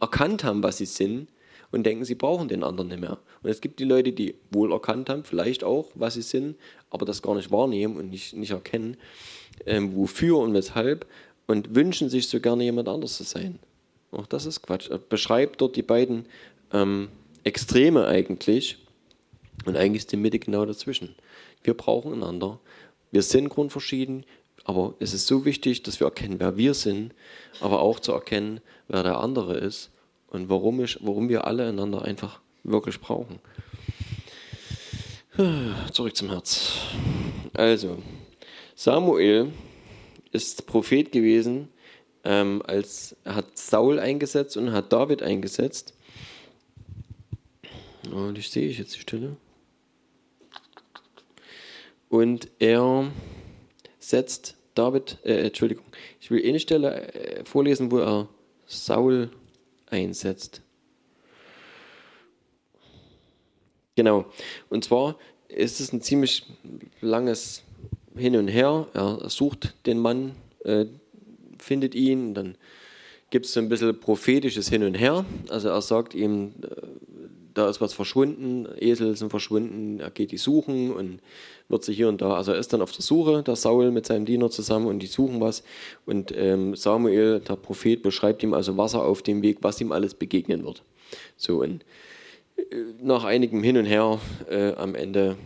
[0.00, 1.28] erkannt haben, was sie sind
[1.70, 3.18] und denken, sie brauchen den anderen nicht mehr.
[3.42, 6.56] Und es gibt die Leute, die wohl erkannt haben, vielleicht auch, was sie sind,
[6.90, 8.96] aber das gar nicht wahrnehmen und nicht, nicht erkennen,
[9.66, 11.06] ähm, wofür und weshalb
[11.46, 13.58] und wünschen sich so gerne jemand anders zu sein.
[14.10, 14.90] Auch das ist Quatsch.
[14.90, 16.26] Er beschreibt dort die beiden
[16.72, 17.08] ähm,
[17.44, 18.78] Extreme eigentlich
[19.64, 21.14] und eigentlich ist die Mitte genau dazwischen.
[21.62, 22.60] Wir brauchen einander.
[23.10, 24.24] Wir sind grundverschieden,
[24.68, 27.14] aber es ist so wichtig, dass wir erkennen, wer wir sind,
[27.62, 29.90] aber auch zu erkennen, wer der andere ist
[30.26, 33.38] und warum, ich, warum wir alle einander einfach wirklich brauchen.
[35.92, 36.72] Zurück zum Herz.
[37.54, 37.96] Also,
[38.74, 39.52] Samuel
[40.32, 41.68] ist Prophet gewesen,
[42.24, 45.94] ähm, als er hat Saul eingesetzt und hat David eingesetzt.
[48.12, 49.34] Und ich sehe jetzt die Stelle.
[52.10, 53.10] Und er
[53.98, 55.84] setzt David, äh, Entschuldigung,
[56.20, 58.28] ich will eine Stelle äh, vorlesen, wo er
[58.66, 59.30] Saul
[59.86, 60.62] einsetzt.
[63.96, 64.26] Genau.
[64.70, 65.16] Und zwar
[65.48, 66.46] ist es ein ziemlich
[67.00, 67.64] langes
[68.16, 68.86] Hin und Her.
[68.94, 70.86] Er sucht den Mann, äh,
[71.58, 72.56] findet ihn, dann
[73.30, 75.24] gibt es so ein bisschen prophetisches Hin und Her.
[75.48, 76.66] Also er sagt ihm, äh,
[77.58, 81.20] da ist was verschwunden, Esel sind verschwunden, er geht die suchen und
[81.68, 84.06] wird sie hier und da, also er ist dann auf der Suche, der Saul mit
[84.06, 85.64] seinem Diener zusammen und die suchen was
[86.06, 90.14] und ähm, Samuel, der Prophet, beschreibt ihm also Wasser auf dem Weg, was ihm alles
[90.14, 90.82] begegnen wird.
[91.36, 91.84] So und
[93.00, 95.36] nach einigem Hin und Her äh, am Ende,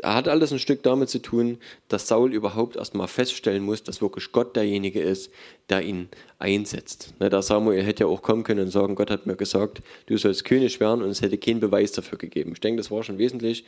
[0.00, 4.00] er hat alles ein Stück damit zu tun, dass Saul überhaupt erstmal feststellen muss, dass
[4.00, 5.30] wirklich Gott derjenige ist,
[5.68, 7.14] der ihn einsetzt.
[7.18, 10.16] Ne, der Samuel hätte ja auch kommen können und sagen, Gott hat mir gesagt, du
[10.16, 12.52] sollst König werden und es hätte keinen Beweis dafür gegeben.
[12.52, 13.64] Ich denke, das war schon wesentlich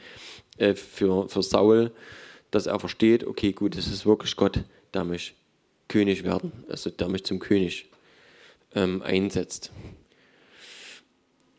[0.59, 1.91] äh, für, für Saul,
[2.51, 4.61] dass er versteht, okay, gut, es ist wirklich Gott,
[4.95, 5.35] der mich
[5.89, 7.87] König werden, also der mich zum König
[8.75, 9.73] ähm, einsetzt.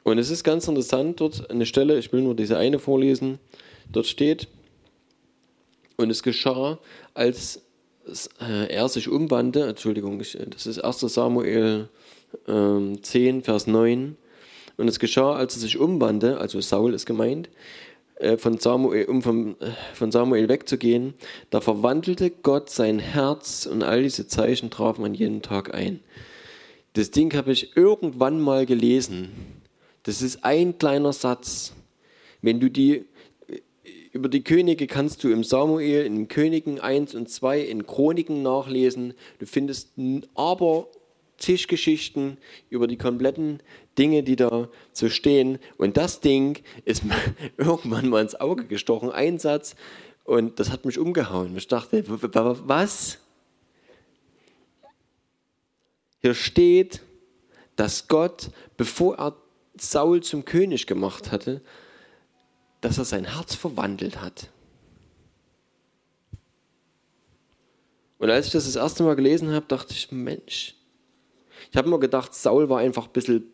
[0.09, 3.37] Und es ist ganz interessant, dort eine Stelle, ich will nur diese eine vorlesen,
[3.91, 4.47] dort steht,
[5.97, 6.79] und es geschah,
[7.13, 7.61] als
[8.41, 11.89] äh, er sich umwandte, Entschuldigung, das ist 1 Samuel
[12.47, 14.17] 10, ähm, Vers 9,
[14.77, 17.49] und es geschah, als er sich umwandte, also Saul ist gemeint,
[18.15, 21.13] äh, von Samuel, um von, äh, von Samuel wegzugehen,
[21.51, 25.99] da verwandelte Gott sein Herz und all diese Zeichen trafen an jedem Tag ein.
[26.93, 29.58] Das Ding habe ich irgendwann mal gelesen
[30.03, 31.73] das ist ein kleiner Satz.
[32.41, 33.05] Wenn du die
[34.11, 39.13] über die Könige kannst du im Samuel, in Königen 1 und 2, in Chroniken nachlesen.
[39.37, 39.91] Du findest
[40.35, 40.87] aber
[41.37, 42.37] Tischgeschichten
[42.69, 43.61] über die kompletten
[43.97, 45.59] Dinge, die da so stehen.
[45.77, 47.03] Und das Ding ist
[47.57, 49.11] irgendwann mal ins Auge gestochen.
[49.11, 49.75] Ein Satz
[50.23, 51.55] Und das hat mich umgehauen.
[51.55, 53.19] Ich dachte, was?
[56.21, 57.01] Hier steht,
[57.75, 59.37] dass Gott, bevor er
[59.81, 61.61] Saul zum König gemacht hatte,
[62.81, 64.49] dass er sein Herz verwandelt hat.
[68.17, 70.75] Und als ich das das erste Mal gelesen habe, dachte ich, Mensch,
[71.71, 73.51] ich habe immer gedacht, Saul war einfach ein bisschen,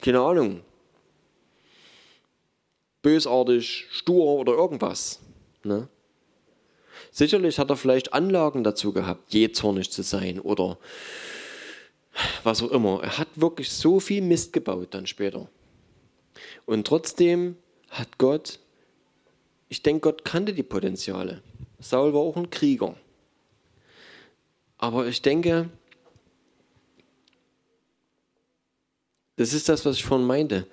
[0.00, 0.62] keine Ahnung,
[3.02, 5.20] bösartig, stur oder irgendwas.
[5.62, 5.88] Ne?
[7.10, 10.78] Sicherlich hat er vielleicht Anlagen dazu gehabt, jähzornig zu sein oder
[12.42, 13.02] was auch immer.
[13.02, 15.48] Er hat wirklich so viel Mist gebaut dann später.
[16.66, 17.56] Und trotzdem
[17.90, 18.58] hat Gott,
[19.68, 21.42] ich denke, Gott kannte die Potenziale.
[21.78, 22.96] Saul war auch ein Krieger.
[24.78, 25.70] Aber ich denke,
[29.36, 30.66] das ist das, was ich vorhin meinte.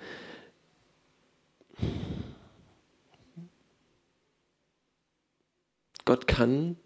[6.04, 6.76] Gott kann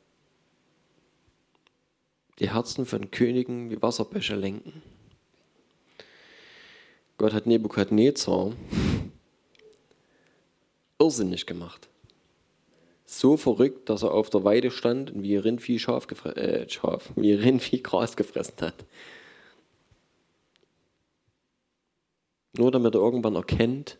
[2.38, 4.82] die Herzen von Königen wie Wasserbecher lenken.
[7.18, 8.52] Gott hat Nebukadnezar
[10.98, 11.88] irrsinnig gemacht.
[13.06, 17.32] So verrückt, dass er auf der Weide stand und wie Rindvieh, Schaf äh, Schaf, wie
[17.32, 18.84] Rindvieh Gras gefressen hat.
[22.58, 23.98] Nur damit er irgendwann erkennt,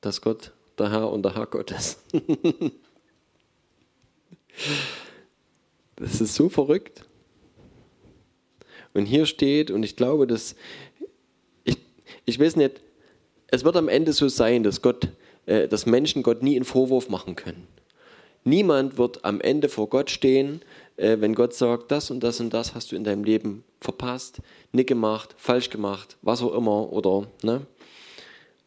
[0.00, 2.00] dass Gott der Herr und der Herr Gott ist.
[5.96, 7.04] Das ist so verrückt.
[8.92, 10.54] Und hier steht, und ich glaube, dass,
[11.64, 11.78] ich,
[12.24, 12.80] ich weiß nicht,
[13.48, 15.08] es wird am Ende so sein, dass Gott,
[15.46, 17.66] äh, dass Menschen Gott nie einen Vorwurf machen können.
[18.44, 20.60] Niemand wird am Ende vor Gott stehen,
[20.96, 24.40] äh, wenn Gott sagt, das und das und das hast du in deinem Leben verpasst,
[24.72, 27.66] nicht gemacht, falsch gemacht, was auch immer, oder, ne?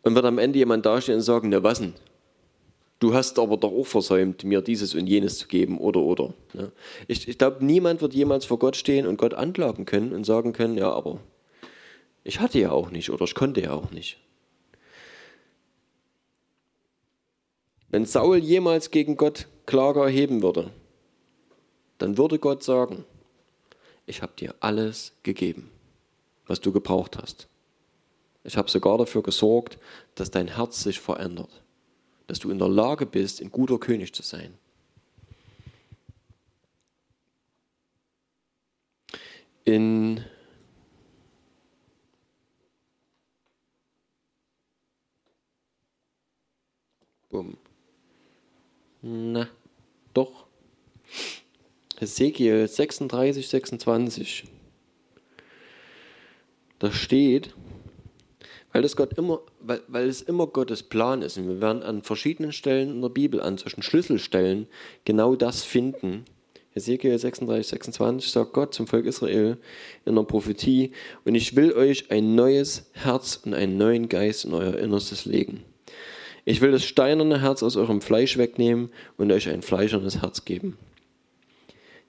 [0.04, 1.94] Und wird am Ende jemand dastehen und sagen, ne, was denn?
[3.00, 6.34] Du hast aber doch auch versäumt, mir dieses und jenes zu geben, oder, oder.
[6.54, 6.72] Ne?
[7.08, 10.52] Ich, ich glaube, niemand wird jemals vor Gott stehen und Gott anklagen können und sagen
[10.52, 11.20] können, ja, aber
[12.24, 14.18] ich hatte ja auch nicht oder ich konnte ja auch nicht.
[17.90, 20.72] Wenn Saul jemals gegen Gott Klage erheben würde,
[22.00, 23.06] dann würde Gott sagen,
[24.08, 25.70] ich habe dir alles gegeben,
[26.48, 27.48] was du gebraucht hast.
[28.44, 29.78] Ich habe sogar dafür gesorgt,
[30.16, 31.62] dass dein Herz sich verändert
[32.28, 34.54] dass du in der Lage bist, ein guter König zu sein.
[39.64, 40.24] In
[47.30, 47.58] Bumm.
[49.02, 49.50] Na,
[50.14, 50.48] doch.
[52.00, 54.46] Ezekiel 36, 26.
[56.80, 57.54] Da steht,
[58.78, 61.40] weil, das Gott immer, weil, weil es immer Gottes Plan ist.
[61.40, 64.68] Und wir werden an verschiedenen Stellen in der Bibel, an solchen Schlüsselstellen,
[65.04, 66.26] genau das finden.
[66.76, 69.58] Ezekiel 36, 26 sagt Gott zum Volk Israel
[70.06, 70.92] in der Prophetie,
[71.26, 75.64] und ich will euch ein neues Herz und einen neuen Geist in euer Innerstes legen.
[76.46, 80.78] Ich will das steinerne Herz aus eurem Fleisch wegnehmen und euch ein fleischernes Herz geben.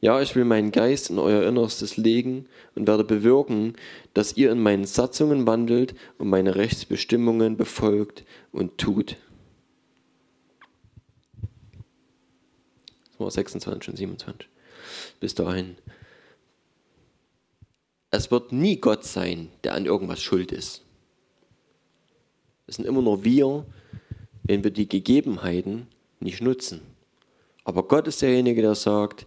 [0.01, 3.75] Ja, ich will meinen Geist in euer Innerstes legen und werde bewirken,
[4.15, 9.17] dass ihr in meinen Satzungen wandelt und meine Rechtsbestimmungen befolgt und tut.
[13.11, 14.49] Das war 26 und 27.
[15.19, 15.77] Bis dahin.
[18.11, 20.85] Es wird nie Gott sein, der an irgendwas schuld ist.
[22.69, 23.67] Es sind immer nur wir,
[24.45, 25.89] wenn wir die Gegebenheiten
[26.21, 26.83] nicht nutzen.
[27.65, 29.27] Aber Gott ist derjenige, der sagt,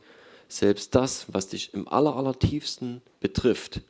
[0.52, 3.82] selbst das, was dich im aller, allertiefsten betrifft,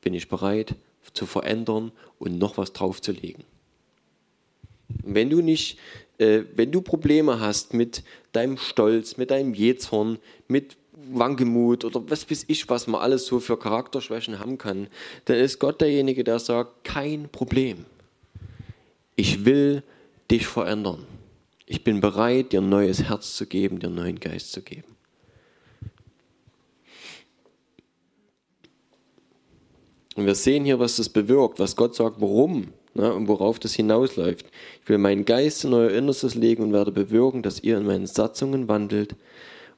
[0.00, 0.74] bin ich bereit
[1.12, 3.44] zu verändern und noch was draufzulegen.
[5.02, 5.78] Wenn du nicht,
[6.18, 8.02] äh, wenn du Probleme hast mit
[8.32, 10.76] deinem Stolz, mit deinem Jezorn, mit
[11.10, 14.88] Wankelmut oder was weiß ich, was man alles so für Charakterschwächen haben kann,
[15.26, 17.84] dann ist Gott derjenige, der sagt, kein Problem.
[19.16, 19.82] Ich will
[20.30, 21.06] dich verändern.
[21.66, 24.93] Ich bin bereit, dir ein neues Herz zu geben, dir einen neuen Geist zu geben.
[30.14, 33.74] Und wir sehen hier, was das bewirkt, was Gott sagt, warum ne, und worauf das
[33.74, 34.46] hinausläuft.
[34.82, 38.06] Ich will meinen Geist in euer Innerstes legen und werde bewirken, dass ihr in meinen
[38.06, 39.16] Satzungen wandelt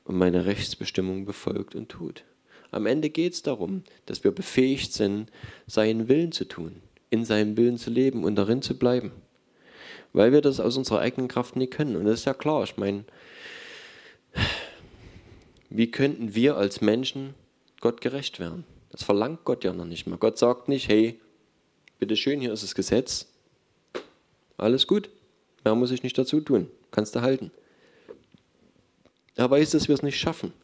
[0.05, 2.25] und meine Rechtsbestimmungen befolgt und tut.
[2.71, 5.31] Am Ende geht es darum, dass wir befähigt sind,
[5.67, 6.77] seinen Willen zu tun,
[7.11, 9.13] in seinem Willen zu leben und darin zu bleiben.
[10.13, 11.97] Weil wir das aus unserer eigenen Kraft nicht können.
[11.97, 13.05] Und das ist ja klar, ich meine,
[15.71, 17.35] wie könnten wir als Menschen
[17.81, 18.65] Gott gerecht werden?
[18.97, 20.17] Das verlangt Gott ja noch nicht mehr.
[20.17, 21.21] Gott sagt nicht, hey,
[21.99, 23.27] bitteschön, hier ist das Gesetz.
[24.57, 25.11] Alles gut.
[25.65, 26.71] Mehr muss ich nicht dazu tun.
[26.93, 27.51] Kannst du halten.
[29.35, 30.55] Er weiß, dass wir es nicht schaffen.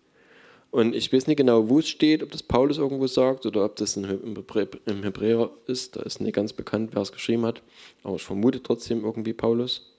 [0.70, 3.76] Und ich weiß nicht genau, wo es steht, ob das Paulus irgendwo sagt oder ob
[3.76, 5.96] das im Hebräer ist.
[5.96, 7.60] Da ist nicht ganz bekannt, wer es geschrieben hat.
[8.02, 9.92] Aber ich vermute trotzdem irgendwie Paulus.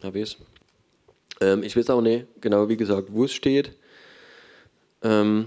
[0.00, 0.38] Wer weiß.
[1.42, 3.72] Ähm, ich weiß auch nicht genau, wie gesagt, wo es steht.
[5.02, 5.46] Ähm,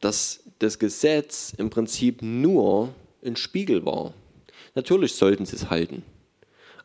[0.00, 2.94] dass das Gesetz im Prinzip nur
[3.24, 4.14] ein Spiegel war.
[4.74, 6.02] Natürlich sollten sie es halten.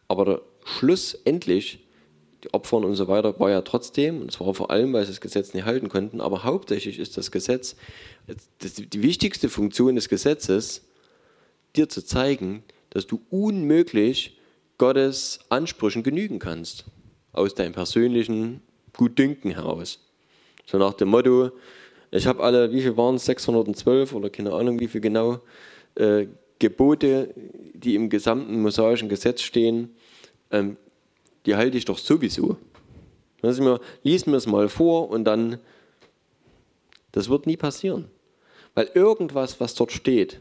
[0.07, 1.79] Aber schlussendlich
[2.43, 5.21] die Opfern und so weiter, war ja trotzdem, und zwar vor allem, weil sie das
[5.21, 7.75] Gesetz nicht halten konnten, aber hauptsächlich ist das Gesetz,
[8.67, 10.83] die wichtigste Funktion des Gesetzes,
[11.75, 14.37] dir zu zeigen, dass du unmöglich
[14.77, 16.85] Gottes Ansprüchen genügen kannst.
[17.31, 18.61] Aus deinem persönlichen
[18.95, 19.99] Gutdünken heraus.
[20.67, 21.51] So nach dem Motto,
[22.15, 25.39] ich habe alle, wie viel waren es, 612 oder keine Ahnung, wie viel genau,
[25.95, 26.27] äh,
[26.59, 27.33] Gebote,
[27.73, 29.95] die im gesamten mosaischen Gesetz stehen,
[30.51, 30.77] ähm,
[31.45, 32.57] die halte ich doch sowieso.
[33.41, 35.57] Mir, lies mir es mal vor und dann,
[37.11, 38.05] das wird nie passieren.
[38.75, 40.39] Weil irgendwas, was dort steht,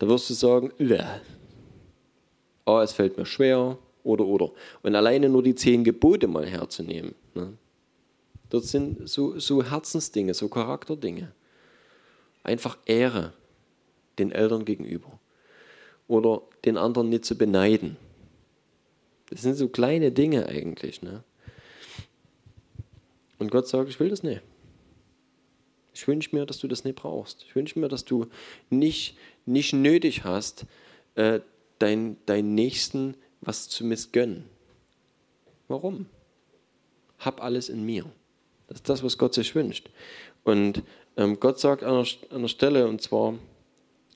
[0.00, 0.72] da wirst du sagen,
[2.66, 4.50] oh, es fällt mir schwer oder oder.
[4.82, 7.52] Und alleine nur die zehn Gebote mal herzunehmen, ne?
[8.50, 11.32] Dort sind so, so Herzensdinge, so Charakterdinge.
[12.42, 13.32] Einfach Ehre
[14.18, 15.18] den Eltern gegenüber
[16.06, 17.96] oder den anderen nicht zu beneiden.
[19.30, 21.02] Das sind so kleine Dinge eigentlich.
[21.02, 21.22] Ne?
[23.38, 24.42] Und Gott sagt, ich will das nicht.
[25.94, 27.44] Ich wünsche mir, dass du das nicht brauchst.
[27.44, 28.26] Ich wünsche mir, dass du
[28.70, 30.64] nicht, nicht nötig hast,
[31.16, 31.40] äh,
[31.78, 34.44] dein, deinen Nächsten was zu missgönnen.
[35.66, 36.06] Warum?
[37.18, 38.04] Hab alles in mir.
[38.68, 39.90] Das ist das, was Gott sich wünscht.
[40.44, 40.82] Und
[41.16, 43.34] ähm, Gott sagt an einer, an einer Stelle, und zwar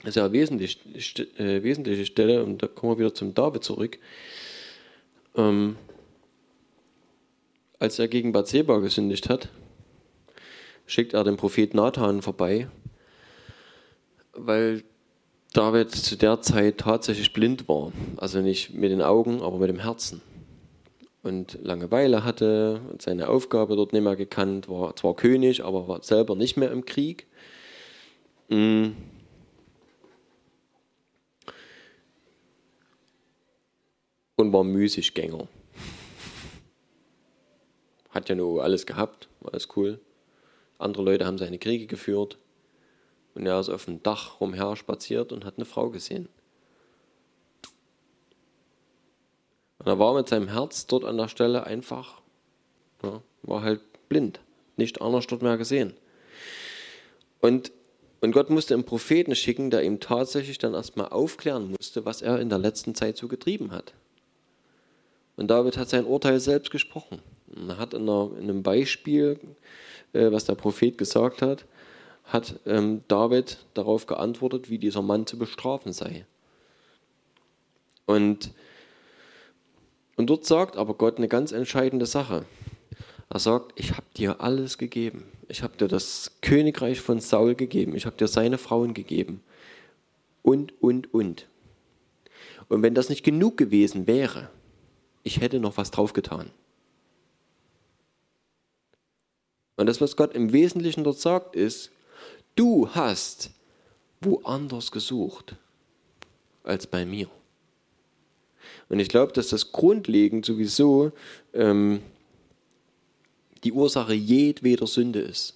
[0.04, 3.98] ist ja eine wesentliche, äh, wesentliche Stelle, und da kommen wir wieder zum David zurück,
[5.36, 5.76] ähm,
[7.78, 9.48] als er gegen Bathseba gesündigt hat,
[10.86, 12.68] schickt er den Prophet Nathan vorbei,
[14.34, 14.84] weil
[15.52, 17.92] David zu der Zeit tatsächlich blind war.
[18.16, 20.22] Also nicht mit den Augen, aber mit dem Herzen.
[21.22, 26.02] Und Langeweile hatte und seine Aufgabe dort nicht mehr gekannt, war zwar König, aber war
[26.02, 27.26] selber nicht mehr im Krieg.
[28.48, 28.90] Mm.
[34.42, 35.48] und war Müßiggänger.
[38.10, 40.00] Hat ja nur alles gehabt, war alles cool.
[40.78, 42.38] Andere Leute haben seine Kriege geführt.
[43.34, 46.28] Und er ist auf dem Dach rumher spaziert und hat eine Frau gesehen.
[49.84, 52.20] Und er war mit seinem Herz dort an der Stelle einfach,
[53.02, 54.38] ja, war halt blind,
[54.76, 55.94] nicht anders dort mehr gesehen.
[57.40, 57.72] Und,
[58.20, 62.38] und Gott musste einen Propheten schicken, der ihm tatsächlich dann erstmal aufklären musste, was er
[62.38, 63.92] in der letzten Zeit so getrieben hat.
[65.36, 67.20] Und David hat sein Urteil selbst gesprochen.
[67.68, 69.40] Er hat in, einer, in einem Beispiel,
[70.12, 71.64] äh, was der Prophet gesagt hat,
[72.24, 76.24] hat ähm, David darauf geantwortet, wie dieser Mann zu bestrafen sei.
[78.06, 78.52] Und,
[80.22, 82.46] und dort sagt aber Gott eine ganz entscheidende Sache.
[83.28, 85.24] Er sagt, ich habe dir alles gegeben.
[85.48, 87.96] Ich habe dir das Königreich von Saul gegeben.
[87.96, 89.42] Ich habe dir seine Frauen gegeben.
[90.42, 91.48] Und, und, und.
[92.68, 94.48] Und wenn das nicht genug gewesen wäre,
[95.24, 96.52] ich hätte noch was draufgetan.
[99.74, 101.90] Und das, was Gott im Wesentlichen dort sagt, ist,
[102.54, 103.50] du hast
[104.20, 105.56] woanders gesucht
[106.62, 107.28] als bei mir.
[108.92, 111.12] Und ich glaube, dass das grundlegend sowieso
[111.54, 112.02] ähm,
[113.64, 115.54] die Ursache jedweder Sünde ist.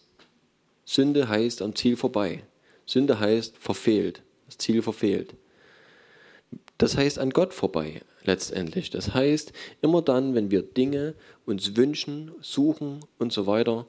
[0.86, 2.44] Sünde heißt am Ziel vorbei.
[2.86, 5.34] Sünde heißt verfehlt, das Ziel verfehlt.
[6.78, 8.88] Das heißt an Gott vorbei letztendlich.
[8.88, 11.12] Das heißt, immer dann, wenn wir Dinge
[11.44, 13.86] uns wünschen, suchen und so weiter,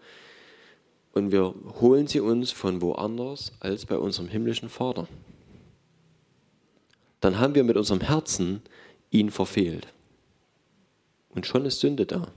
[1.14, 5.08] und wir holen sie uns von woanders als bei unserem himmlischen Vater,
[7.22, 8.62] dann haben wir mit unserem Herzen
[9.12, 9.88] ihn verfehlt.
[11.30, 12.32] Und schon ist Sünde da.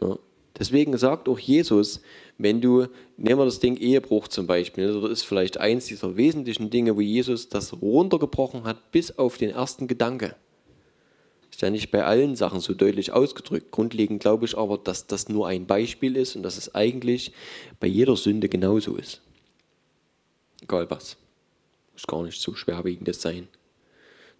[0.00, 0.18] Ja.
[0.58, 2.00] Deswegen sagt auch Jesus,
[2.38, 2.86] wenn du,
[3.18, 7.00] nehmen wir das Ding Ehebruch zum Beispiel, das ist vielleicht eins dieser wesentlichen Dinge, wo
[7.00, 10.34] Jesus das runtergebrochen hat bis auf den ersten Gedanke.
[11.50, 13.70] Ist ja nicht bei allen Sachen so deutlich ausgedrückt.
[13.70, 17.32] Grundlegend glaube ich aber, dass das nur ein Beispiel ist und dass es eigentlich
[17.80, 19.22] bei jeder Sünde genauso ist.
[20.62, 21.16] Egal was.
[21.92, 23.48] Muss gar nicht so schwerwiegendes sein.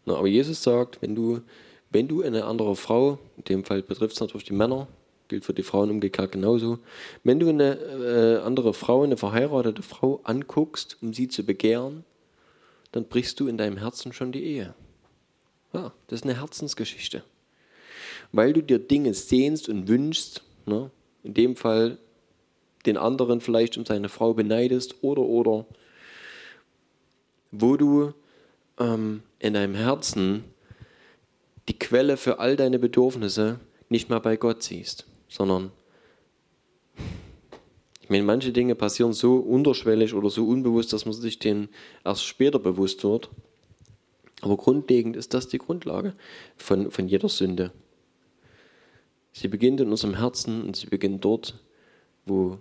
[0.07, 1.43] Na, aber Jesus sagt, wenn du,
[1.91, 4.89] wenn du eine andere Frau, in dem Fall betrifft es natürlich die Männer,
[5.29, 6.79] gilt für die Frauen umgekehrt genauso,
[7.25, 12.05] wenn du eine äh, andere Frau, eine verheiratete Frau anguckst, um sie zu begehren,
[12.93, 14.75] dann brichst du in deinem Herzen schon die Ehe.
[15.73, 17.25] Ja, das ist eine Herzensgeschichte.
[18.33, 20.91] weil du dir Dinge sehnst und wünschst, ne?
[21.23, 21.99] in dem Fall
[22.87, 25.67] den anderen vielleicht um seine Frau beneidest oder oder,
[27.51, 28.13] wo du
[28.79, 30.45] ähm, in deinem Herzen
[31.69, 35.73] die Quelle für all deine Bedürfnisse nicht mehr bei Gott siehst, sondern
[38.07, 41.69] ich meine, manche Dinge passieren so unterschwellig oder so unbewusst, dass man sich denen
[42.05, 43.31] erst später bewusst wird.
[44.43, 46.15] Aber grundlegend ist das die Grundlage
[46.57, 47.73] von, von jeder Sünde.
[49.33, 51.59] Sie beginnt in unserem Herzen und sie beginnt dort,
[52.27, 52.59] wo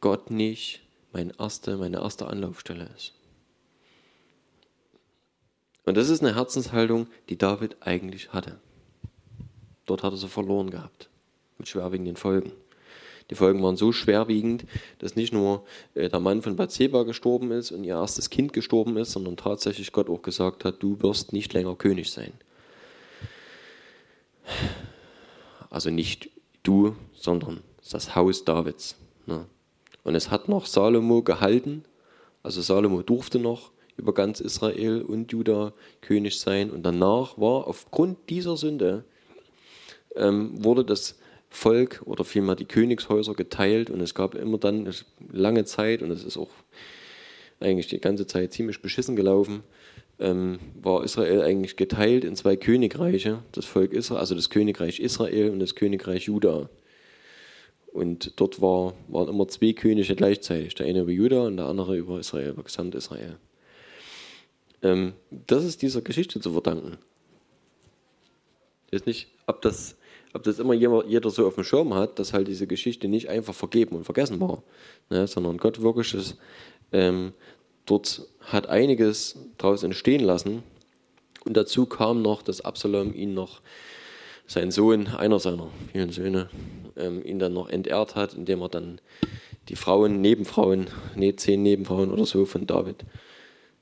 [0.00, 3.17] Gott nicht meine erste, meine erste Anlaufstelle ist.
[5.88, 8.60] Und das ist eine Herzenshaltung, die David eigentlich hatte.
[9.86, 11.08] Dort hat er sie verloren gehabt,
[11.56, 12.52] mit schwerwiegenden Folgen.
[13.30, 14.66] Die Folgen waren so schwerwiegend,
[14.98, 15.64] dass nicht nur
[15.94, 19.90] äh, der Mann von Bathseba gestorben ist und ihr erstes Kind gestorben ist, sondern tatsächlich
[19.90, 22.34] Gott auch gesagt hat, du wirst nicht länger König sein.
[25.70, 26.28] Also nicht
[26.64, 28.94] du, sondern das Haus Davids.
[29.24, 29.46] Ne?
[30.04, 31.86] Und es hat noch Salomo gehalten,
[32.42, 36.70] also Salomo durfte noch über ganz Israel und Juda König sein.
[36.70, 39.04] Und danach war aufgrund dieser Sünde,
[40.16, 41.18] ähm, wurde das
[41.50, 44.92] Volk oder vielmehr die Königshäuser geteilt und es gab immer dann
[45.32, 46.50] lange Zeit und es ist auch
[47.60, 49.62] eigentlich die ganze Zeit ziemlich beschissen gelaufen,
[50.20, 55.50] ähm, war Israel eigentlich geteilt in zwei Königreiche, das Volk Israel, also das Königreich Israel
[55.50, 56.68] und das Königreich Juda.
[57.92, 61.96] Und dort war, waren immer zwei Könige gleichzeitig, der eine über Juda und der andere
[61.96, 63.38] über Israel, über Gesamt Israel.
[64.82, 66.98] Ähm, das ist dieser Geschichte zu verdanken.
[68.90, 69.96] Weiß nicht, ob das
[70.34, 73.54] ob das immer jeder so auf dem Schirm hat, dass halt diese Geschichte nicht einfach
[73.54, 74.62] vergeben und vergessen war,
[75.10, 76.36] ne, sondern Gott wirklich ist,
[76.92, 77.32] ähm,
[77.86, 80.62] dort hat einiges daraus entstehen lassen.
[81.44, 83.60] Und dazu kam noch, dass Absalom ihn noch,
[84.46, 86.48] sein Sohn, einer seiner vielen Söhne,
[86.96, 89.00] ähm, ihn dann noch entehrt hat, indem er dann
[89.68, 93.04] die Frauen, Nebenfrauen, nee, zehn Nebenfrauen oder so von David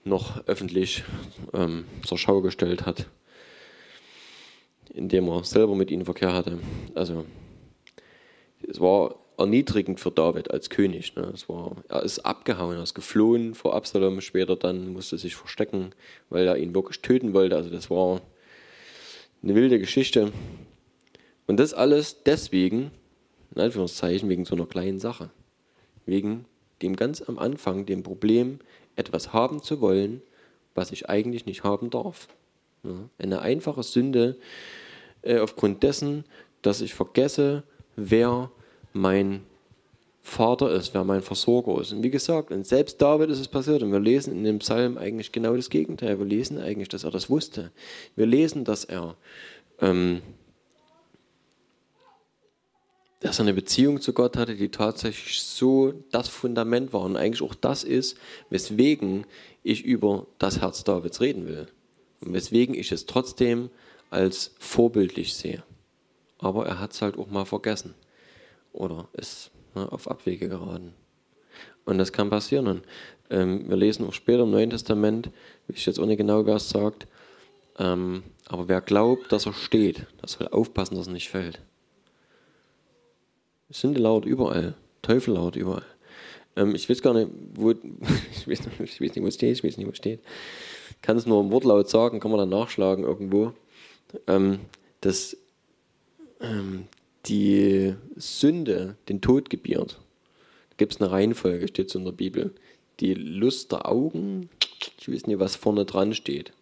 [0.06, 1.04] noch öffentlich
[1.52, 3.06] ähm, zur Schau gestellt hat
[4.96, 6.58] indem er selber mit ihnen Verkehr hatte.
[6.94, 7.26] Also
[8.66, 11.14] es war erniedrigend für David als König.
[11.14, 11.30] Ne?
[11.34, 15.90] Es war, er ist abgehauen, er ist geflohen vor Absalom, später dann musste sich verstecken,
[16.30, 17.56] weil er ihn wirklich töten wollte.
[17.56, 18.22] Also das war
[19.42, 20.32] eine wilde Geschichte.
[21.46, 22.90] Und das alles deswegen,
[23.54, 25.30] in Anführungszeichen, wegen so einer kleinen Sache.
[26.06, 26.46] Wegen
[26.80, 28.60] dem ganz am Anfang, dem Problem,
[28.96, 30.22] etwas haben zu wollen,
[30.74, 32.28] was ich eigentlich nicht haben darf.
[33.18, 34.36] Eine einfache Sünde,
[35.22, 36.24] äh, aufgrund dessen,
[36.62, 37.64] dass ich vergesse,
[37.96, 38.50] wer
[38.92, 39.42] mein
[40.22, 41.92] Vater ist, wer mein Versorger ist.
[41.92, 43.82] Und wie gesagt, und selbst David ist es passiert.
[43.82, 46.18] Und wir lesen in dem Psalm eigentlich genau das Gegenteil.
[46.18, 47.70] Wir lesen eigentlich, dass er das wusste.
[48.16, 49.16] Wir lesen, dass er,
[49.80, 50.22] ähm,
[53.26, 57.42] dass er eine Beziehung zu Gott hatte, die tatsächlich so das Fundament war und eigentlich
[57.42, 58.16] auch das ist,
[58.50, 59.26] weswegen
[59.64, 61.66] ich über das Herz Davids reden will.
[62.20, 63.70] Und weswegen ich es trotzdem
[64.10, 65.64] als vorbildlich sehe.
[66.38, 67.94] Aber er hat es halt auch mal vergessen
[68.72, 70.94] oder ist ne, auf Abwege geraten.
[71.84, 72.68] Und das kann passieren.
[72.68, 72.82] Und
[73.28, 75.30] ähm, wir lesen auch später im Neuen Testament,
[75.66, 77.08] wie ich jetzt ohne genau wer es sagt,
[77.78, 81.60] ähm, aber wer glaubt, dass er steht, das soll aufpassen, dass er nicht fällt.
[83.70, 85.86] Sünde laut überall, Teufel laut überall.
[86.56, 87.70] Ähm, ich weiß gar nicht, wo,
[88.32, 90.20] ich weiß, ich weiß nicht, wo es steht, ich weiß nicht, wo es steht.
[91.02, 93.52] Kann es nur im Wortlaut sagen, kann man dann nachschlagen irgendwo
[94.26, 94.60] ähm,
[95.00, 95.36] dass
[96.40, 96.86] ähm,
[97.26, 99.98] die Sünde den Tod gebiert.
[100.70, 102.54] Da gibt es eine Reihenfolge, steht so in der Bibel.
[103.00, 104.48] Die Lust der Augen,
[104.98, 106.52] ich weiß nicht, was vorne dran steht.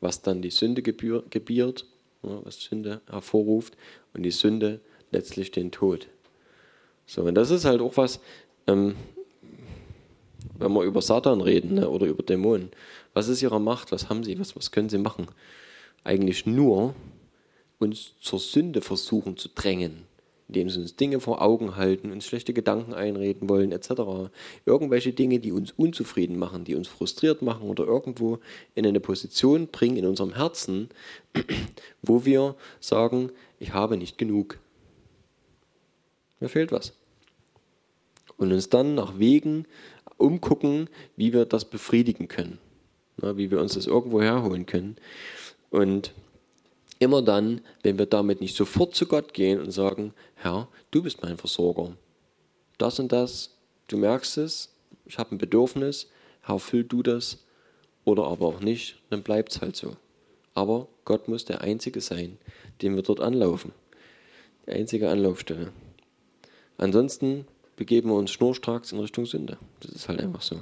[0.00, 1.86] Was dann die Sünde gebiert,
[2.22, 3.76] was Sünde hervorruft
[4.12, 4.80] und die Sünde
[5.14, 6.08] letztlich den Tod.
[7.06, 8.20] So, und das ist halt auch was,
[8.66, 8.94] ähm,
[10.58, 12.70] wenn wir über Satan reden ne, oder über Dämonen.
[13.14, 13.92] Was ist ihre Macht?
[13.92, 14.38] Was haben sie?
[14.38, 15.28] Was, was können sie machen?
[16.04, 16.94] eigentlich nur
[17.78, 20.04] uns zur Sünde versuchen zu drängen,
[20.48, 24.30] indem sie uns Dinge vor Augen halten, uns schlechte Gedanken einreden wollen, etc.
[24.64, 28.38] Irgendwelche Dinge, die uns unzufrieden machen, die uns frustriert machen oder irgendwo
[28.74, 30.90] in eine Position bringen in unserem Herzen,
[32.02, 34.58] wo wir sagen, ich habe nicht genug.
[36.44, 36.92] Mir fehlt was.
[38.36, 39.64] Und uns dann nach Wegen
[40.18, 42.58] umgucken, wie wir das befriedigen können,
[43.16, 44.96] wie wir uns das irgendwo herholen können.
[45.70, 46.12] Und
[46.98, 51.22] immer dann, wenn wir damit nicht sofort zu Gott gehen und sagen, Herr, du bist
[51.22, 51.96] mein Versorger.
[52.76, 53.56] Das und das,
[53.88, 54.74] du merkst es,
[55.06, 56.10] ich habe ein Bedürfnis,
[56.42, 57.42] Herr, füll du das
[58.04, 59.96] oder aber auch nicht, dann bleibt es halt so.
[60.52, 62.36] Aber Gott muss der Einzige sein,
[62.82, 63.72] den wir dort anlaufen.
[64.66, 65.72] Die einzige Anlaufstelle.
[66.78, 67.46] Ansonsten
[67.76, 69.58] begeben wir uns schnurstracks in Richtung Sünde.
[69.80, 70.60] Das ist halt einfach so.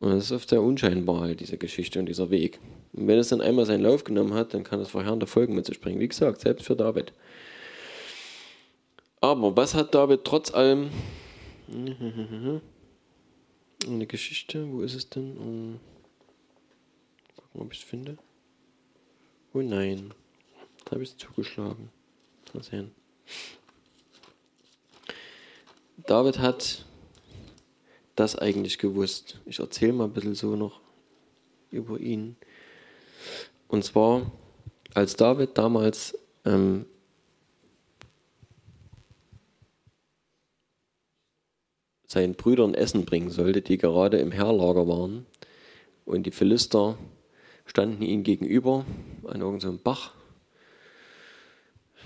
[0.00, 2.60] Und das ist oft sehr unscheinbar, halt, diese Geschichte und dieser Weg.
[2.92, 5.64] Und wenn es dann einmal seinen Lauf genommen hat, dann kann es verheerende Folgen mit
[5.64, 5.98] sich bringen.
[5.98, 7.14] Wie gesagt, selbst für David.
[9.20, 10.90] Aber was hat David trotz allem.
[13.86, 15.36] Eine Geschichte, wo ist es denn?
[15.38, 15.80] Um,
[17.36, 18.18] gucken, ob ich es finde.
[19.54, 20.12] Oh nein,
[20.84, 21.88] da habe ich es zugeschlagen.
[22.52, 22.90] Mal sehen.
[26.06, 26.84] David hat
[28.14, 29.40] das eigentlich gewusst.
[29.46, 30.80] Ich erzähle mal ein bisschen so noch
[31.70, 32.36] über ihn.
[33.68, 34.30] Und zwar,
[34.92, 36.86] als David damals ähm,
[42.06, 45.26] seinen Brüdern Essen bringen sollte, die gerade im Heerlager waren,
[46.04, 46.98] und die Philister
[47.64, 48.84] standen ihnen gegenüber
[49.24, 50.12] an irgendeinem Bach.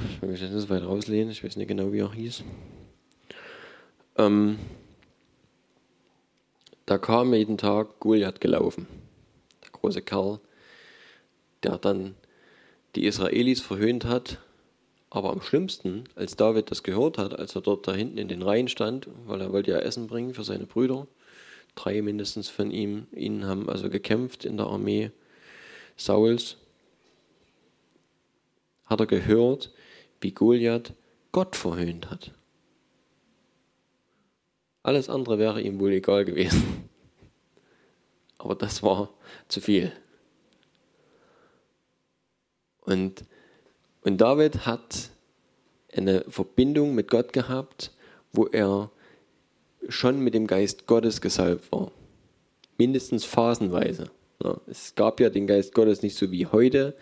[0.00, 2.44] Ich will mich nicht so weit rauslehnen, ich weiß nicht genau, wie er hieß.
[4.16, 4.58] Ähm,
[6.86, 8.86] da kam jeden Tag Goliath gelaufen,
[9.64, 10.40] der große Kerl,
[11.64, 12.14] der dann
[12.94, 14.38] die Israelis verhöhnt hat.
[15.10, 18.42] Aber am schlimmsten, als David das gehört hat, als er dort da hinten in den
[18.42, 21.06] Reihen stand, weil er wollte ja Essen bringen für seine Brüder,
[21.74, 25.10] drei mindestens von ihm, ihnen haben also gekämpft in der Armee
[25.96, 26.56] Sauls,
[28.86, 29.72] hat er gehört,
[30.20, 30.92] wie Goliath
[31.32, 32.32] Gott verhöhnt hat.
[34.82, 36.88] Alles andere wäre ihm wohl egal gewesen.
[38.38, 39.10] Aber das war
[39.48, 39.92] zu viel.
[42.80, 43.24] Und,
[44.02, 45.10] und David hat
[45.92, 47.92] eine Verbindung mit Gott gehabt,
[48.32, 48.90] wo er
[49.88, 51.90] schon mit dem Geist Gottes gesalbt war.
[52.78, 54.10] Mindestens phasenweise.
[54.66, 56.94] Es gab ja den Geist Gottes nicht so wie heute,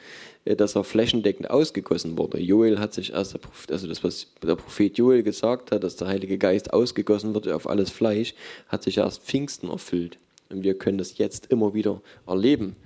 [0.47, 2.41] äh, dass er flächendeckend ausgegossen wurde.
[2.41, 3.39] Joel hat sich erst,
[3.71, 7.69] also das, was der Prophet Joel gesagt hat, dass der Heilige Geist ausgegossen wird auf
[7.69, 8.35] alles Fleisch,
[8.69, 10.19] hat sich erst Pfingsten erfüllt.
[10.49, 12.77] Und wir können das jetzt immer wieder erleben.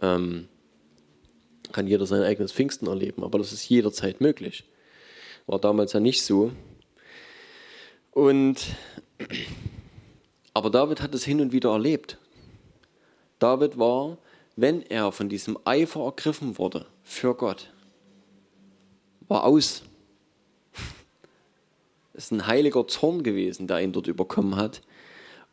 [0.00, 0.48] Ähm,
[1.72, 4.64] kann jeder sein eigenes Pfingsten erleben, aber das ist jederzeit möglich.
[5.46, 6.52] War damals ja nicht so.
[8.12, 8.76] Und
[10.52, 12.18] aber David hat es hin und wieder erlebt.
[13.40, 14.18] David war,
[14.54, 17.72] wenn er von diesem Eifer ergriffen wurde für Gott,
[19.26, 19.82] war aus.
[22.12, 24.82] Es ist ein heiliger Zorn gewesen, der ihn dort überkommen hat.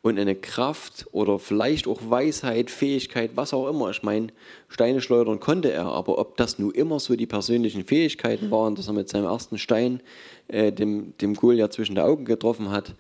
[0.04, 3.90] Und eine Kraft oder vielleicht auch Weisheit, Fähigkeit, was auch immer.
[3.90, 4.28] Ich meine,
[4.70, 8.88] Steine schleudern konnte er, aber ob das nun immer so die persönlichen Fähigkeiten waren, dass
[8.88, 10.02] er mit seinem ersten Stein
[10.48, 12.94] äh, dem, dem Goliath zwischen die Augen getroffen hat,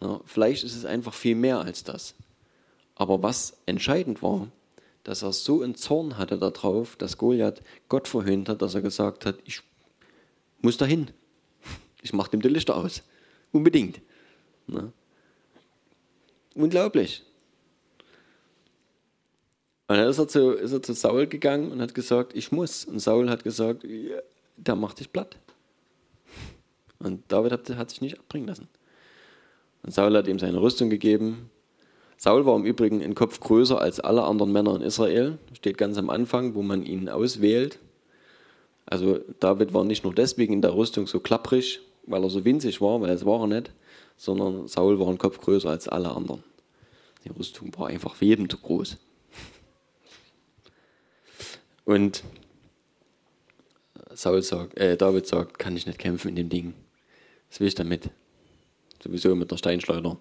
[0.00, 2.14] ja, vielleicht ist es einfach viel mehr als das.
[3.00, 4.48] Aber was entscheidend war,
[5.04, 9.24] dass er so einen Zorn hatte darauf, dass Goliath Gott verhöhnt hat, dass er gesagt
[9.24, 9.62] hat, ich
[10.60, 11.10] muss dahin.
[12.02, 13.02] Ich mache dem die Lichter aus.
[13.52, 14.02] Unbedingt.
[14.66, 14.92] Ne?
[16.54, 17.22] Unglaublich.
[19.88, 22.84] Und dann ist er, zu, ist er zu Saul gegangen und hat gesagt, ich muss.
[22.84, 24.18] Und Saul hat gesagt, ja,
[24.58, 25.38] der macht dich platt.
[26.98, 28.68] Und David hat, hat sich nicht abbringen lassen.
[29.82, 31.50] Und Saul hat ihm seine Rüstung gegeben,
[32.22, 35.38] Saul war im Übrigen ein Kopf größer als alle anderen Männer in Israel.
[35.54, 37.78] Steht ganz am Anfang, wo man ihn auswählt.
[38.84, 42.82] Also David war nicht nur deswegen in der Rüstung so klapprig, weil er so winzig
[42.82, 43.72] war, weil es war er nicht,
[44.18, 46.44] sondern Saul war ein Kopf größer als alle anderen.
[47.24, 48.98] Die Rüstung war einfach für jeden zu groß.
[51.86, 52.22] Und
[54.12, 56.74] Saul sagt, äh, David sagt, kann ich nicht kämpfen in dem Ding.
[57.48, 58.10] Was will ich damit?
[59.02, 60.18] Sowieso mit der Steinschleuder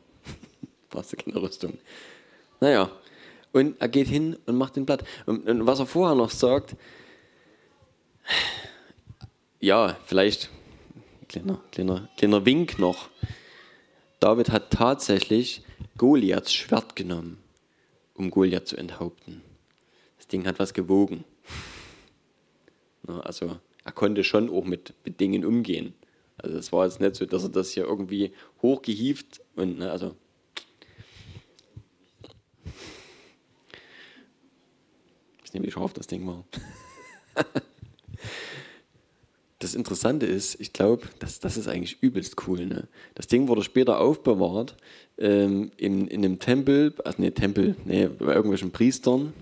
[0.89, 1.77] brauchst du keine Rüstung.
[2.59, 2.91] Naja,
[3.51, 5.03] und er geht hin und macht den Blatt.
[5.25, 6.75] Und, und was er vorher noch sagt,
[9.59, 10.49] ja, vielleicht
[11.27, 13.09] kleiner, kleiner, kleiner Wink noch.
[14.19, 15.63] David hat tatsächlich
[15.97, 17.37] Goliaths Schwert genommen,
[18.13, 19.41] um Goliath zu enthaupten.
[20.17, 21.23] Das Ding hat was gewogen.
[23.07, 25.93] Also er konnte schon auch mit, mit Dingen umgehen.
[26.37, 30.15] Also es war jetzt nicht so, dass er das hier irgendwie hochgehieft und ne, also
[35.49, 36.45] Ich nehme wie scharf das Ding war.
[39.57, 42.67] das Interessante ist, ich glaube, das, das ist eigentlich übelst cool.
[42.67, 42.87] Ne?
[43.15, 44.77] Das Ding wurde später aufbewahrt
[45.17, 49.33] ähm, in, in einem Tempel, also ne, Tempel, ne, bei irgendwelchen Priestern.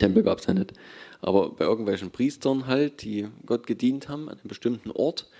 [0.00, 0.72] Tempel gab es ja nicht,
[1.20, 5.30] aber bei irgendwelchen Priestern halt, die Gott gedient haben, an einem bestimmten Ort,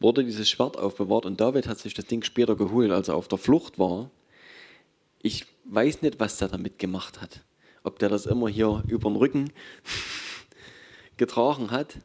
[0.00, 3.28] wurde dieses Schwert aufbewahrt und David hat sich das Ding später geholt, als er auf
[3.28, 4.10] der Flucht war.
[5.20, 7.42] Ich weiß nicht, was er damit gemacht hat
[7.88, 9.50] ob der das immer hier über den Rücken
[11.16, 11.96] getragen hat,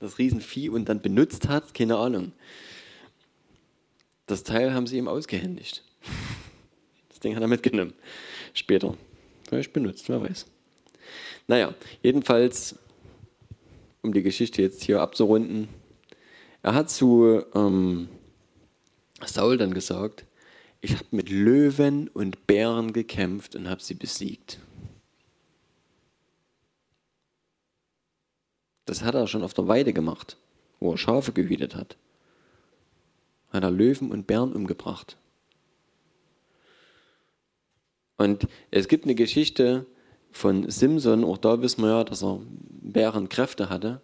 [0.00, 2.32] das Riesenvieh, und dann benutzt hat, keine Ahnung.
[4.26, 5.84] Das Teil haben sie ihm ausgehändigt.
[7.08, 7.92] Das Ding hat er mitgenommen.
[8.52, 8.96] Später.
[9.46, 10.46] Vielleicht benutzt, wer weiß.
[11.46, 12.76] Naja, jedenfalls,
[14.02, 15.68] um die Geschichte jetzt hier abzurunden,
[16.62, 18.08] er hat zu ähm,
[19.24, 20.24] Saul dann gesagt,
[20.80, 24.58] ich habe mit Löwen und Bären gekämpft und habe sie besiegt.
[28.84, 30.36] Das hat er schon auf der Weide gemacht,
[30.80, 31.96] wo er Schafe gehütet hat.
[33.50, 35.16] Hat er Löwen und Bären umgebracht.
[38.16, 39.86] Und es gibt eine Geschichte
[40.30, 42.40] von Simson, auch da wissen wir ja, dass er
[42.82, 44.00] Bärenkräfte hatte.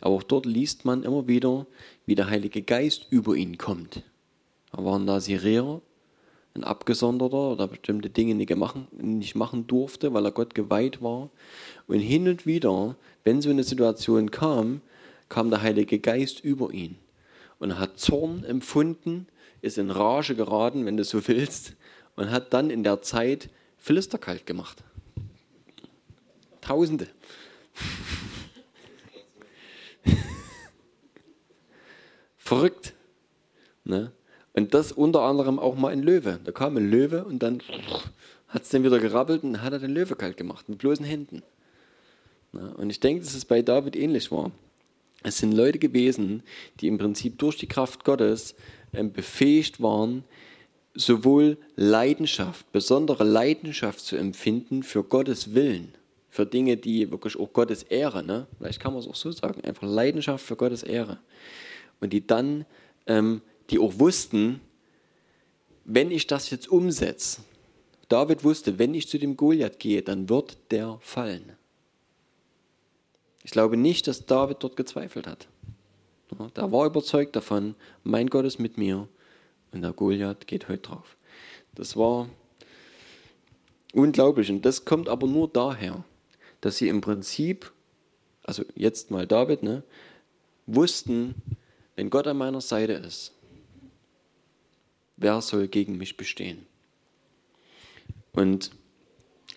[0.00, 1.66] Aber auch dort liest man immer wieder,
[2.06, 4.02] wie der Heilige Geist über ihn kommt.
[4.72, 5.80] Da waren da Sirerer,
[6.54, 11.30] ein Abgesonderter, der bestimmte Dinge nicht machen, nicht machen durfte, weil er Gott geweiht war.
[11.86, 14.80] Und hin und wieder, wenn so eine Situation kam,
[15.28, 16.96] kam der Heilige Geist über ihn.
[17.58, 19.26] Und hat Zorn empfunden,
[19.60, 21.74] ist in Rage geraten, wenn du so willst,
[22.16, 23.48] und hat dann in der Zeit
[23.78, 24.82] Philister kalt gemacht.
[26.60, 27.06] Tausende.
[32.36, 32.94] Verrückt.
[33.84, 34.12] Ne?
[34.52, 36.38] Und das unter anderem auch mal ein Löwe.
[36.44, 37.62] Da kam ein Löwe und dann
[38.48, 41.42] hat es den wieder gerabbelt und hat er den Löwe kalt gemacht, mit bloßen Händen.
[42.52, 42.74] Ne?
[42.76, 44.50] Und ich denke, dass es bei David ähnlich war.
[45.22, 46.42] Es sind Leute gewesen,
[46.80, 48.54] die im Prinzip durch die Kraft Gottes
[48.92, 50.24] ähm, befähigt waren,
[50.94, 55.94] sowohl Leidenschaft, besondere Leidenschaft zu empfinden für Gottes Willen,
[56.28, 58.46] für Dinge, die wirklich auch Gottes Ehre, ne?
[58.58, 61.18] vielleicht kann man es auch so sagen, einfach Leidenschaft für Gottes Ehre.
[62.00, 62.66] Und die dann,
[63.06, 64.60] ähm, die auch wussten,
[65.84, 67.42] wenn ich das jetzt umsetze,
[68.08, 71.52] David wusste, wenn ich zu dem Goliath gehe, dann wird der fallen.
[73.44, 75.48] Ich glaube nicht, dass David dort gezweifelt hat.
[76.54, 77.74] Da war überzeugt davon,
[78.04, 79.08] mein Gott ist mit mir
[79.72, 81.16] und der Goliath geht heute drauf.
[81.74, 82.28] Das war
[83.92, 84.50] unglaublich.
[84.50, 86.04] Und das kommt aber nur daher,
[86.60, 87.72] dass sie im Prinzip,
[88.44, 89.82] also jetzt mal David, ne,
[90.66, 91.34] wussten,
[91.96, 93.32] wenn Gott an meiner Seite ist,
[95.16, 96.66] wer soll gegen mich bestehen?
[98.32, 98.70] Und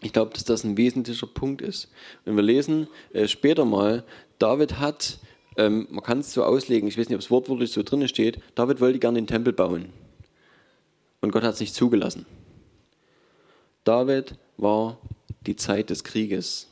[0.05, 1.89] ich glaube, dass das ein wesentlicher Punkt ist.
[2.25, 4.03] Wenn wir lesen äh, später mal,
[4.37, 5.17] David hat,
[5.57, 8.39] ähm, man kann es so auslegen, ich weiß nicht, ob es wortwörtlich so drin steht,
[8.53, 9.91] David wollte gerne den Tempel bauen.
[11.21, 12.27] Und Gott hat es nicht zugelassen.
[13.83, 14.99] David war
[15.47, 16.67] die Zeit des Krieges.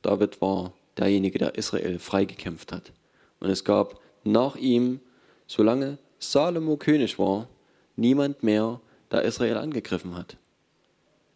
[0.00, 2.92] David war derjenige, der Israel freigekämpft hat.
[3.38, 5.00] Und es gab nach ihm,
[5.46, 7.48] solange Salomo König war,
[7.96, 8.80] niemand mehr,
[9.10, 10.38] der Israel angegriffen hat.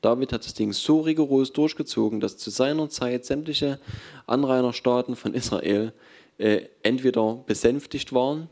[0.03, 3.81] David hat das Ding so rigoros durchgezogen, dass zu seiner Zeit sämtliche
[4.27, 5.93] Anrainerstaaten von Israel
[6.39, 8.49] äh, entweder besänftigt waren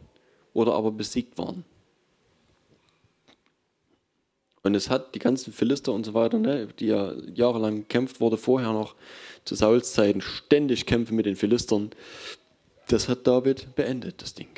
[0.55, 1.65] oder aber besiegt waren.
[4.63, 8.37] Und es hat die ganzen Philister und so weiter, ne, die ja jahrelang gekämpft wurde,
[8.37, 8.95] vorher noch
[9.45, 11.91] zu Sauls Zeiten ständig Kämpfe mit den Philistern.
[12.89, 14.51] Das hat David beendet, das Ding.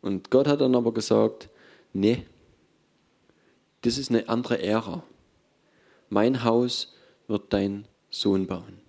[0.00, 1.48] Und Gott hat dann aber gesagt,
[1.92, 2.24] nee,
[3.82, 5.04] das ist eine andere Ära.
[6.08, 6.94] Mein Haus
[7.26, 8.80] wird dein Sohn bauen.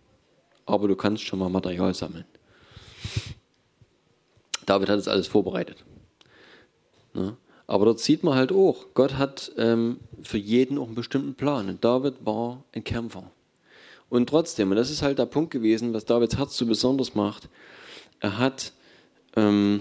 [0.65, 2.25] Aber du kannst schon mal Material sammeln.
[4.65, 5.83] David hat das alles vorbereitet.
[7.13, 7.35] Ne?
[7.65, 11.69] Aber dort sieht man halt auch, Gott hat ähm, für jeden auch einen bestimmten Plan.
[11.69, 13.31] Und David war ein Kämpfer.
[14.09, 17.47] Und trotzdem, und das ist halt der Punkt gewesen, was Davids Herz so besonders macht,
[18.19, 18.73] er hat,
[19.35, 19.79] ähm,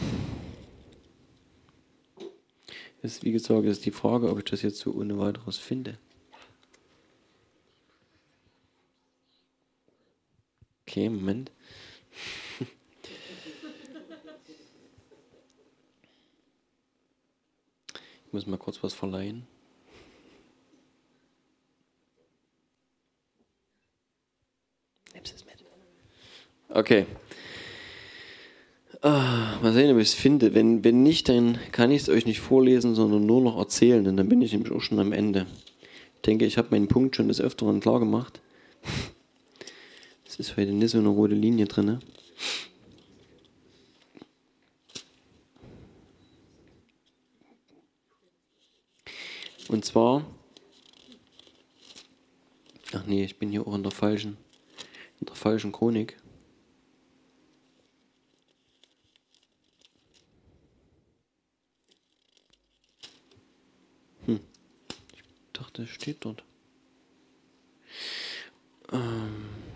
[3.02, 5.98] ist, wie gesagt, ist die Frage, ob ich das jetzt so ohne weiteres finde.
[10.88, 11.50] Okay, Moment.
[18.26, 19.46] Ich muss mal kurz was verleihen.
[25.12, 25.56] Nimmst es mit.
[26.70, 27.04] Okay.
[29.02, 30.54] Ah, mal sehen, ob ich es finde.
[30.54, 34.16] Wenn, wenn nicht, dann kann ich es euch nicht vorlesen, sondern nur noch erzählen, denn
[34.16, 35.46] dann bin ich nämlich auch schon am Ende.
[36.14, 38.40] Ich denke, ich habe meinen Punkt schon des Öfteren klar gemacht.
[40.38, 41.98] Ist heute nicht so eine rote Linie drin.
[49.66, 50.24] Und zwar,
[52.92, 54.36] ach nee, ich bin hier auch in der falschen,
[55.18, 56.16] in der falschen Chronik.
[64.26, 64.38] Hm,
[65.14, 65.22] ich
[65.52, 66.44] dachte, es steht dort.
[68.92, 69.67] Ähm.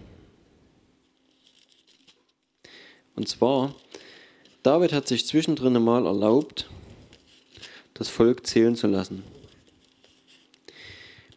[3.15, 3.75] Und zwar,
[4.63, 6.69] David hat sich zwischendrin mal erlaubt,
[7.95, 9.23] das Volk zählen zu lassen.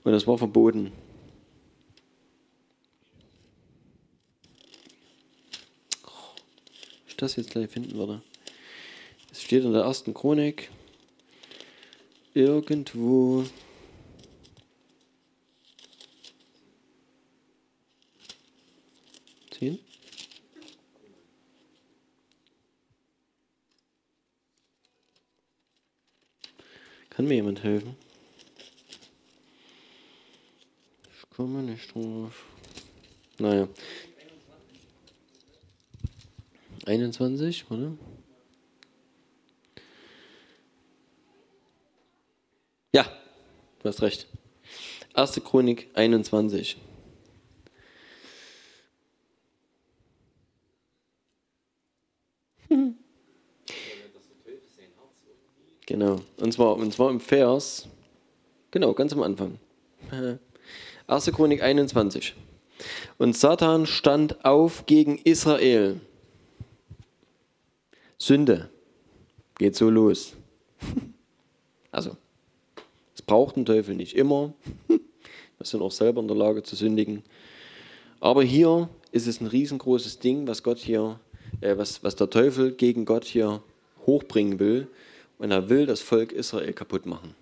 [0.04, 0.92] Und das war verboten.
[7.08, 8.22] Ich das jetzt gleich finden würde.
[9.32, 10.70] Es steht in der ersten Chronik
[12.34, 13.46] irgendwo.
[19.52, 19.80] Zehn?
[27.16, 27.96] Kann mir jemand helfen?
[31.14, 32.46] Ich komme nicht drauf.
[33.40, 33.70] Naja.
[36.86, 37.94] 21, oder?
[42.94, 43.10] Ja,
[43.80, 44.28] du hast recht.
[45.16, 46.78] Erste Chronik 21.
[55.86, 56.20] Genau.
[56.46, 57.88] Und zwar, und zwar im Vers,
[58.70, 59.58] genau, ganz am Anfang.
[61.08, 61.26] 1.
[61.32, 62.36] Chronik 21.
[63.18, 66.00] Und Satan stand auf gegen Israel.
[68.20, 68.70] Sünde.
[69.58, 70.36] Geht so los.
[71.92, 72.16] Also,
[73.16, 74.54] es braucht den Teufel nicht immer.
[74.88, 75.00] Wir
[75.62, 77.24] sind auch selber in der Lage zu sündigen.
[78.20, 81.20] Aber hier ist es ein riesengroßes Ding, was Gott hier,
[81.62, 83.64] äh, was, was der Teufel gegen Gott hier
[84.06, 84.90] hochbringen will
[85.38, 87.36] und er will das Volk Israel kaputt machen.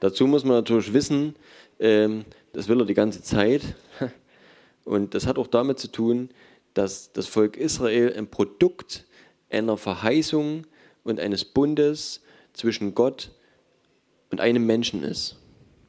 [0.00, 1.34] Dazu muss man natürlich wissen,
[1.78, 3.62] ähm, das will er die ganze Zeit.
[4.84, 6.30] Und das hat auch damit zu tun,
[6.72, 9.04] dass das Volk Israel ein Produkt
[9.50, 10.66] einer Verheißung
[11.04, 12.22] und eines Bundes
[12.54, 13.32] zwischen Gott
[14.30, 15.36] und einem Menschen ist.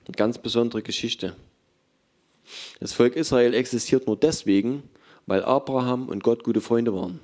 [0.06, 1.36] Eine ganz besondere Geschichte.
[2.80, 4.84] Das Volk Israel existiert nur deswegen,
[5.28, 7.20] weil Abraham und Gott gute Freunde waren.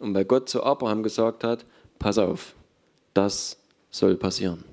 [0.00, 1.64] Und weil Gott zu Abraham gesagt hat,
[1.98, 2.54] pass auf,
[3.14, 3.58] das
[3.90, 4.64] soll passieren.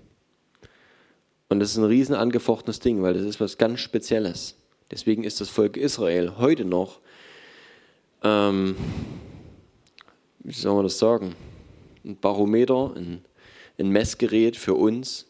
[1.48, 4.56] Und das ist ein riesen angefochtenes Ding, weil das ist was ganz Spezielles.
[4.92, 7.00] Deswegen ist das Volk Israel heute noch,
[8.24, 8.76] ähm,
[10.40, 11.36] wie soll man das sagen,
[12.04, 13.26] ein Barometer, ein,
[13.80, 15.28] ein Messgerät für uns,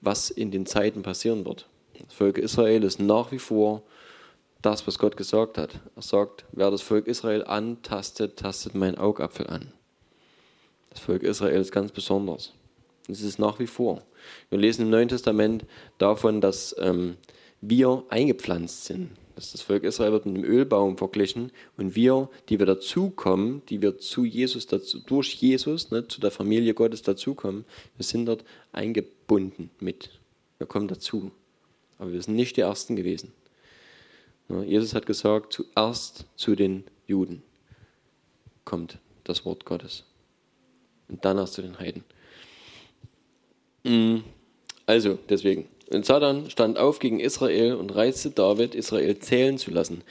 [0.00, 1.68] was in den Zeiten passieren wird.
[2.04, 3.82] Das Volk Israel ist nach wie vor
[4.62, 5.80] das, was Gott gesagt hat.
[5.96, 9.72] Er sagt, wer das Volk Israel antastet, tastet mein Augapfel an.
[10.90, 12.52] Das Volk Israel ist ganz besonders.
[13.08, 14.02] Das ist nach wie vor.
[14.50, 15.64] Wir lesen im Neuen Testament
[15.96, 17.16] davon, dass ähm,
[17.60, 19.10] wir eingepflanzt sind.
[19.34, 23.80] Dass das Volk Israel wird mit dem Ölbaum verglichen und wir, die wir dazukommen, die
[23.80, 27.64] wir zu Jesus, dazu, durch Jesus, ne, zu der Familie Gottes dazukommen,
[27.96, 30.10] wir sind dort eingebunden mit.
[30.58, 31.30] Wir kommen dazu.
[31.98, 33.32] Aber wir sind nicht die Ersten gewesen.
[34.48, 37.42] Ja, Jesus hat gesagt, zuerst zu den Juden
[38.64, 40.04] kommt das Wort Gottes.
[41.08, 42.04] Und dann erst zu den Heiden.
[43.84, 44.18] Mm,
[44.86, 45.68] also, deswegen.
[45.90, 50.02] Und Satan stand auf gegen Israel und reizte David, Israel zählen zu lassen.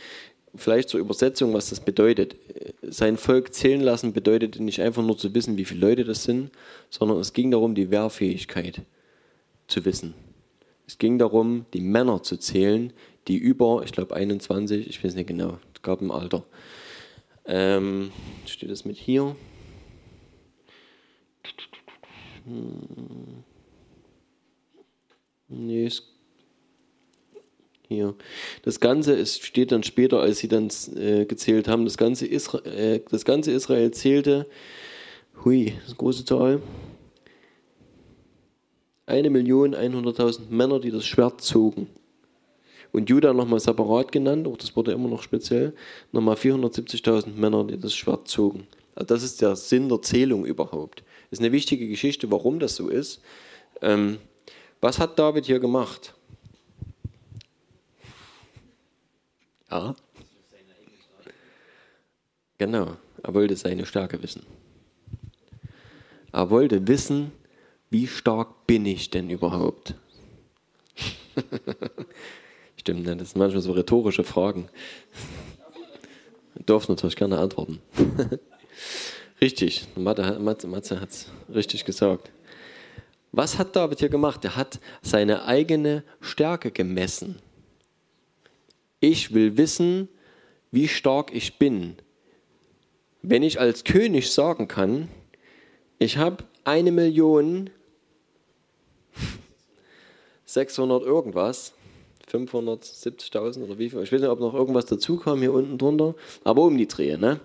[0.55, 2.35] Vielleicht zur Übersetzung, was das bedeutet.
[2.81, 6.49] Sein Volk zählen lassen bedeutet nicht einfach nur zu wissen, wie viele Leute das sind,
[6.89, 8.81] sondern es ging darum, die Wehrfähigkeit
[9.67, 10.15] zu wissen.
[10.87, 12.93] Es ging darum, die Männer zu zählen,
[13.27, 16.43] die über, ich glaube 21, ich weiß nicht genau, es gab ein Alter.
[17.45, 18.11] Ähm,
[18.45, 19.35] steht das mit hier?
[22.45, 23.43] Hm.
[25.49, 25.89] Nee,
[27.87, 28.15] hier.
[28.63, 32.59] Das Ganze ist, steht dann später, als sie dann äh, gezählt haben, das ganze, Isra
[32.65, 34.47] äh, das ganze Israel zählte,
[35.43, 36.61] hui, das ist große Zahl,
[39.05, 41.87] eine Million 100.000 Männer, die das Schwert zogen.
[42.91, 45.73] Und Judah nochmal separat genannt, auch das wurde immer noch speziell,
[46.11, 48.67] nochmal 470.000 Männer, die das Schwert zogen.
[48.95, 51.03] Also das ist der Sinn der Zählung überhaupt.
[51.29, 53.21] Ist eine wichtige Geschichte, warum das so ist.
[53.81, 54.17] Ähm,
[54.79, 56.13] was hat David hier gemacht?
[59.69, 59.95] Ja.
[62.57, 64.45] Genau, er wollte seine Stärke wissen.
[66.31, 67.31] Er wollte wissen,
[67.89, 69.95] wie stark bin ich denn überhaupt?
[72.77, 73.15] Stimmt, ne?
[73.15, 74.69] das sind manchmal so rhetorische Fragen.
[76.55, 77.79] Du darfst natürlich gerne antworten.
[79.41, 82.31] richtig, Matze, Matze, hat es richtig gesagt.
[83.31, 84.43] Was hat David hier gemacht?
[84.45, 87.39] Er hat seine eigene Stärke gemessen.
[88.99, 90.09] Ich will wissen,
[90.71, 91.97] wie stark ich bin.
[93.21, 95.09] Wenn ich als König sagen kann,
[95.99, 97.69] ich habe eine Million
[100.45, 101.73] 600 irgendwas,
[102.31, 104.01] 570.000 oder wie viel.
[104.01, 107.17] Ich weiß nicht, ob noch irgendwas dazu kam hier unten drunter, aber um die Dreh.
[107.17, 107.39] Ne?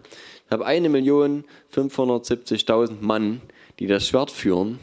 [0.52, 3.40] Habe 1.570.000 Mann,
[3.78, 4.78] die das Schwert führen.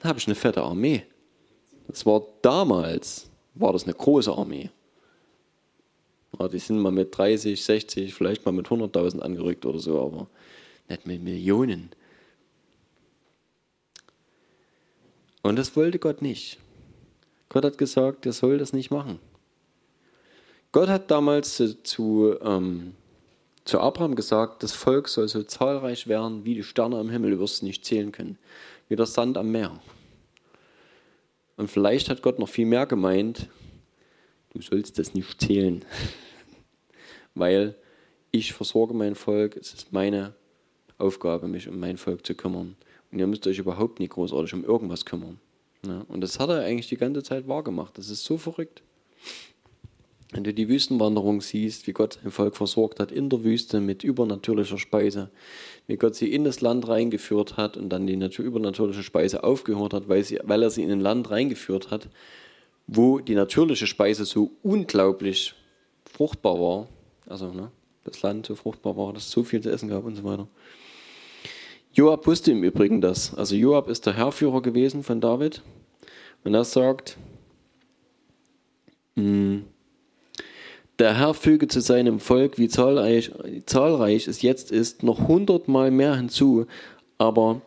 [0.00, 1.04] Da habe ich eine fette Armee.
[1.88, 4.70] Das war damals, war das eine große Armee.
[6.38, 10.26] Ja, die sind mal mit 30, 60, vielleicht mal mit 100.000 angerückt oder so, aber
[10.88, 11.90] nicht mit Millionen.
[15.42, 16.58] Und das wollte Gott nicht.
[17.48, 19.20] Gott hat gesagt, er soll das nicht machen.
[20.72, 22.94] Gott hat damals zu, zu, ähm,
[23.66, 27.40] zu Abraham gesagt, das Volk soll so zahlreich werden wie die Sterne am Himmel, du
[27.40, 28.38] wirst es nicht zählen können,
[28.88, 29.78] wie der Sand am Meer.
[31.56, 33.48] Und vielleicht hat Gott noch viel mehr gemeint,
[34.50, 35.84] du sollst das nicht zählen,
[37.34, 37.74] weil
[38.30, 40.34] ich versorge mein Volk, es ist meine
[40.98, 42.76] Aufgabe, mich um mein Volk zu kümmern.
[43.10, 45.40] Und ihr müsst euch überhaupt nicht großartig um irgendwas kümmern.
[45.86, 47.96] Ja, und das hat er eigentlich die ganze Zeit wahrgemacht.
[47.98, 48.82] Das ist so verrückt.
[50.32, 54.02] Wenn du die Wüstenwanderung siehst, wie Gott sein Volk versorgt hat in der Wüste mit
[54.02, 55.30] übernatürlicher Speise,
[55.86, 60.08] wie Gott sie in das Land reingeführt hat und dann die übernatürliche Speise aufgehört hat,
[60.08, 62.08] weil, sie, weil er sie in ein Land reingeführt hat,
[62.88, 65.54] wo die natürliche Speise so unglaublich
[66.04, 66.88] fruchtbar war,
[67.26, 67.70] also ne,
[68.04, 70.48] das Land so fruchtbar war, dass es so viel zu essen gab und so weiter.
[71.92, 73.34] Joab wusste im Übrigen das.
[73.34, 75.62] Also Joab ist der Herrführer gewesen von David.
[76.44, 77.16] Und er sagt,
[79.16, 79.64] hm,
[80.98, 83.30] der Herr füge zu seinem Volk, wie zahlreich,
[83.66, 86.66] zahlreich es jetzt ist, noch hundertmal mehr hinzu.
[87.18, 87.60] Aber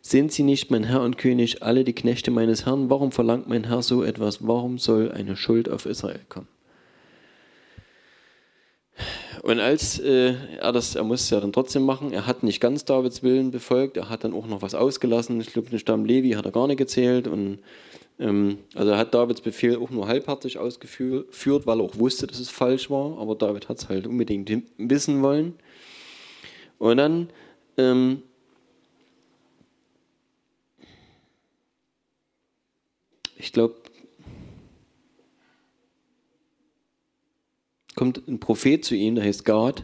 [0.00, 2.90] sind sie nicht mein Herr und König, alle die Knechte meines Herrn?
[2.90, 4.46] Warum verlangt mein Herr so etwas?
[4.46, 6.48] Warum soll eine Schuld auf Israel kommen?
[9.42, 12.60] Und als äh, er das, er musste es ja dann trotzdem machen, er hat nicht
[12.60, 15.40] ganz Davids Willen befolgt, er hat dann auch noch was ausgelassen.
[15.40, 17.28] Ich glaube, den Stamm Levi hat er gar nicht gezählt.
[17.28, 17.58] Und
[18.18, 22.48] also er hat Davids Befehl auch nur halbherzig ausgeführt, weil er auch wusste, dass es
[22.48, 23.18] falsch war.
[23.18, 25.54] Aber David hat es halt unbedingt wissen wollen.
[26.78, 27.30] Und dann
[27.76, 28.22] ähm,
[33.36, 33.76] ich glaube,
[37.94, 39.82] kommt ein Prophet zu ihm, der heißt Gad.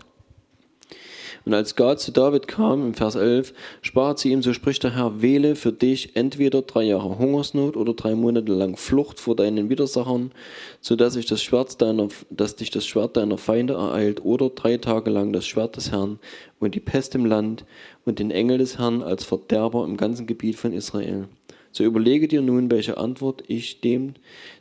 [1.45, 4.95] Und als Gad zu David kam, im Vers 11, sprach zu ihm, so spricht der
[4.95, 9.69] Herr, wähle für dich entweder drei Jahre Hungersnot oder drei Monate lang Flucht vor deinen
[9.69, 10.33] Widersachern,
[10.81, 14.77] so dass, ich das Schwert deiner, dass dich das Schwert deiner Feinde ereilt, oder drei
[14.77, 16.19] Tage lang das Schwert des Herrn
[16.61, 17.65] und die Pest im Land
[18.05, 21.29] und den Engel des Herrn als Verderber im ganzen Gebiet von Israel.
[21.73, 24.15] So überlege dir nun, welche Antwort ich dem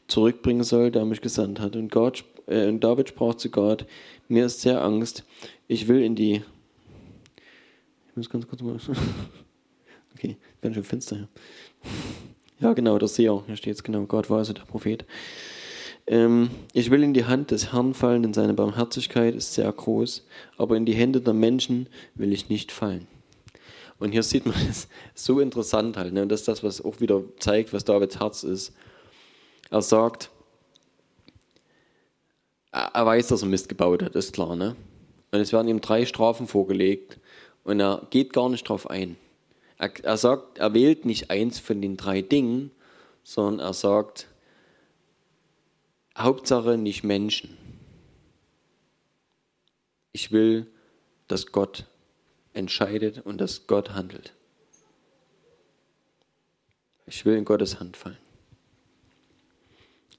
[0.07, 1.75] zurückbringen soll, der mich gesandt hat.
[1.75, 3.85] Und Gott äh, und David sprach zu Gott,
[4.27, 5.23] mir ist sehr Angst,
[5.67, 6.41] ich will in die,
[8.11, 8.75] ich muss ganz kurz mal,
[10.15, 11.27] okay, ganz schön finster hier.
[12.59, 15.05] Ja, genau, der Seher, hier steht es genau, Gott war also der Prophet.
[16.07, 20.27] Ähm, ich will in die Hand des Herrn fallen, denn seine Barmherzigkeit ist sehr groß,
[20.57, 23.07] aber in die Hände der Menschen will ich nicht fallen.
[23.97, 26.23] Und hier sieht man es so interessant halt, ne?
[26.23, 28.73] und das ist das, was auch wieder zeigt, was Davids Herz ist.
[29.69, 30.29] Er sagt,
[32.73, 34.75] er weiß, dass er Mist gebaut hat, ist klar, ne?
[35.31, 37.21] Und es werden ihm drei Strafen vorgelegt
[37.63, 39.17] und er geht gar nicht drauf ein.
[39.77, 42.71] Er, er sagt, er wählt nicht eins von den drei Dingen,
[43.23, 44.27] sondern er sagt,
[46.17, 47.57] Hauptsache nicht Menschen.
[50.11, 50.67] Ich will,
[51.27, 51.85] dass Gott
[52.53, 54.33] entscheidet und dass Gott handelt.
[57.05, 58.17] Ich will in Gottes Hand fallen.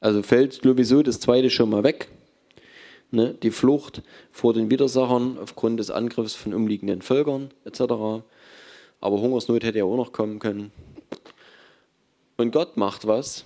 [0.00, 2.08] Also fällt sowieso das zweite schon mal weg
[3.12, 7.80] ne, die Flucht vor den Widersachern aufgrund des Angriffs von umliegenden Völkern etc.
[9.00, 10.72] Aber Hungersnot hätte ja auch noch kommen können.
[12.36, 13.44] Und Gott macht was,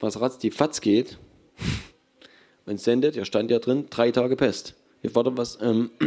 [0.00, 1.18] was ratzfatz geht
[2.66, 4.74] und sendet, ja stand ja drin, drei Tage Pest.
[5.02, 5.90] Hier warte was, ähm,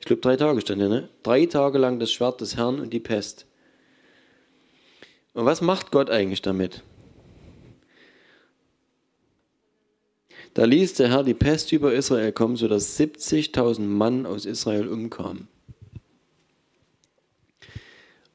[0.00, 1.08] ich glaube drei Tage stand ja, ne?
[1.22, 3.46] Drei Tage lang das Schwert des Herrn und die Pest.
[5.32, 6.82] Und was macht Gott eigentlich damit?
[10.56, 15.48] Da ließ der Herr die Pest über Israel kommen, sodass 70.000 Mann aus Israel umkamen.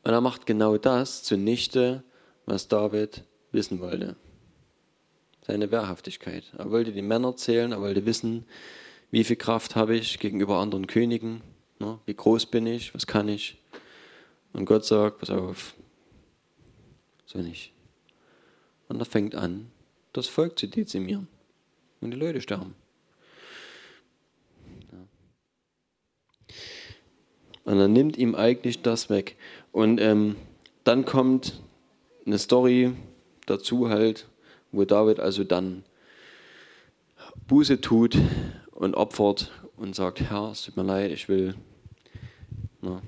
[0.04, 2.04] Und er macht genau das zunichte,
[2.46, 4.18] was David wissen wollte.
[5.48, 6.44] Seine Wehrhaftigkeit.
[6.60, 8.46] Er wollte die Männer zählen, er wollte wissen,
[9.10, 11.42] wie viel Kraft habe ich gegenüber anderen Königen,
[11.80, 11.98] ne?
[12.06, 13.58] wie groß bin ich, was kann ich.
[14.54, 15.74] Und Gott sagt, pass auf,
[17.26, 17.74] so nicht.
[18.90, 19.72] Und er fängt an,
[20.14, 21.28] das Volk zu dezimieren
[22.02, 22.76] und die Leute sterben.
[27.64, 29.38] Und dann nimmt ihm eigentlich das weg.
[29.72, 30.36] Und ähm,
[30.84, 31.62] dann kommt
[32.26, 32.94] eine Story
[33.46, 34.28] dazu halt,
[34.72, 35.84] wo David also dann
[37.48, 38.18] Buße tut
[38.72, 41.56] und opfert und sagt, Herr, es tut mir leid, ich will,
[42.82, 43.02] na,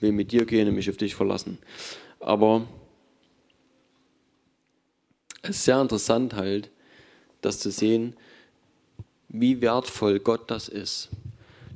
[0.00, 1.58] will mit dir gehen und mich auf dich verlassen.
[2.20, 2.66] Aber
[5.42, 6.70] es ist sehr interessant halt,
[7.40, 8.16] das zu sehen,
[9.32, 11.08] wie wertvoll Gott das ist,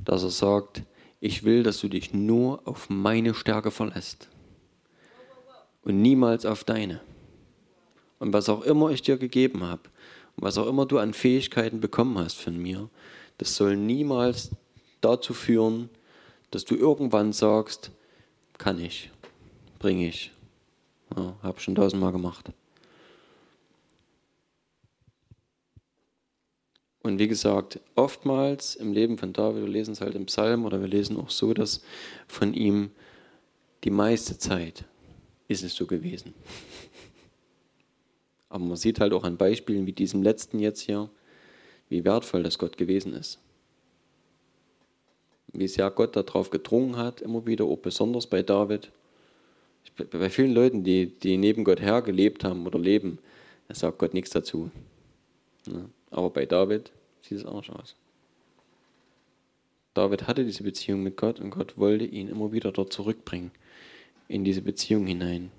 [0.04, 0.82] dass er sagt,
[1.20, 4.28] ich will, dass du dich nur auf meine Stärke verlässt
[5.82, 7.00] und niemals auf deine.
[8.18, 9.82] Und was auch immer ich dir gegeben habe
[10.36, 12.90] und was auch immer du an Fähigkeiten bekommen hast von mir,
[13.38, 14.50] das soll niemals
[15.00, 15.88] dazu führen,
[16.50, 17.90] dass du irgendwann sagst,
[18.58, 19.10] kann ich,
[19.78, 20.32] bringe ich,
[21.16, 22.50] ja, habe schon tausendmal gemacht.
[27.04, 30.80] Und wie gesagt, oftmals im Leben von David, wir lesen es halt im Psalm oder
[30.80, 31.82] wir lesen auch so, dass
[32.26, 32.92] von ihm
[33.84, 34.86] die meiste Zeit
[35.46, 36.32] ist es so gewesen.
[38.48, 41.10] Aber man sieht halt auch an Beispielen wie diesem letzten jetzt hier,
[41.90, 43.38] wie wertvoll das Gott gewesen ist.
[45.52, 48.90] Wie sehr Gott darauf gedrungen hat, immer wieder, auch besonders bei David.
[50.10, 53.18] Bei vielen Leuten, die, die neben Gott her gelebt haben oder leben,
[53.68, 54.70] da sagt Gott nichts dazu.
[55.66, 55.84] Ja.
[56.14, 56.92] Aber bei David
[57.22, 57.96] sieht es anders aus.
[59.94, 63.50] David hatte diese Beziehung mit Gott und Gott wollte ihn immer wieder dort zurückbringen,
[64.28, 65.50] in diese Beziehung hinein.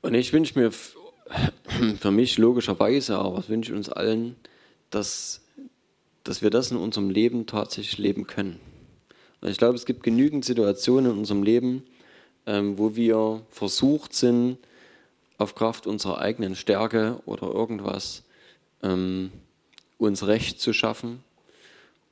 [0.00, 0.72] Und ich wünsche mir
[2.00, 4.36] für mich logischerweise, aber ich wünsche uns allen,
[4.88, 5.42] dass,
[6.24, 8.60] dass wir das in unserem Leben tatsächlich leben können.
[9.42, 11.82] Und ich glaube, es gibt genügend Situationen in unserem Leben,
[12.46, 14.56] ähm, wo wir versucht sind,
[15.42, 18.24] auf Kraft unserer eigenen Stärke oder irgendwas
[18.82, 19.32] ähm,
[19.98, 21.22] uns Recht zu schaffen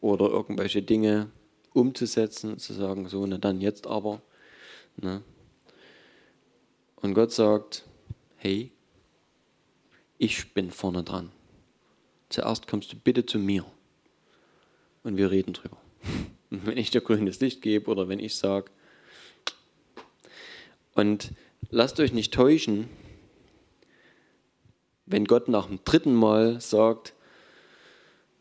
[0.01, 1.31] oder irgendwelche Dinge
[1.72, 4.20] umzusetzen, zu sagen, so, na dann jetzt aber.
[4.97, 5.22] Ne?
[6.97, 7.85] Und Gott sagt,
[8.37, 8.72] hey,
[10.18, 11.31] ich bin vorne dran.
[12.28, 13.64] Zuerst kommst du bitte zu mir
[15.03, 15.78] und wir reden drüber.
[16.51, 18.70] Wenn ich dir grünes Licht gebe oder wenn ich sage,
[20.95, 21.31] und
[21.70, 22.89] lasst euch nicht täuschen,
[25.11, 27.15] wenn Gott nach dem dritten Mal sagt,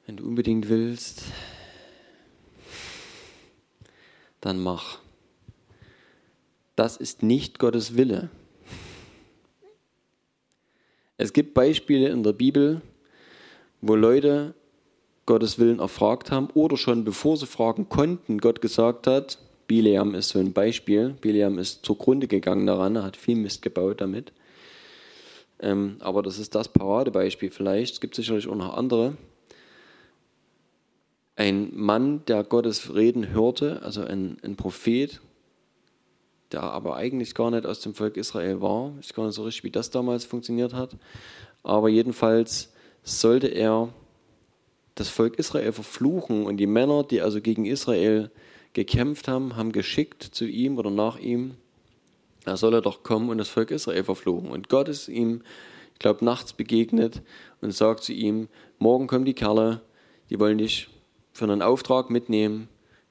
[0.06, 1.24] wenn du unbedingt willst,
[4.40, 5.00] dann mach.
[6.76, 8.30] Das ist nicht Gottes Wille.
[11.18, 12.82] Es gibt Beispiele in der Bibel,
[13.82, 14.54] wo Leute
[15.26, 20.30] Gottes Willen erfragt haben oder schon bevor sie fragen konnten, Gott gesagt hat, Bileam ist
[20.30, 24.32] so ein Beispiel, Bileam ist zugrunde gegangen daran, er hat viel Mist gebaut damit.
[25.60, 27.94] Ähm, aber das ist das Paradebeispiel vielleicht.
[27.94, 29.18] Es gibt sicherlich auch noch andere.
[31.36, 35.22] Ein Mann, der Gottes Reden hörte, also ein, ein Prophet,
[36.52, 38.94] der aber eigentlich gar nicht aus dem Volk Israel war.
[39.00, 40.98] Ich weiß gar nicht so richtig, wie das damals funktioniert hat.
[41.64, 43.94] Aber jedenfalls sollte er
[44.96, 48.32] das Volk Israel verfluchen und die Männer, die also gegen Israel
[48.74, 51.56] gekämpft haben, haben geschickt zu ihm oder nach ihm
[52.50, 54.50] er solle doch kommen und das Volk Israel verfluchen.
[54.52, 55.42] Und Gott ist ihm,
[55.94, 57.22] ich glaube, nachts begegnet
[57.62, 59.82] und sagt zu ihm, morgen kommen die Kerle,
[60.30, 60.90] die wollen dich
[61.32, 62.68] für einen Auftrag mitnehmen,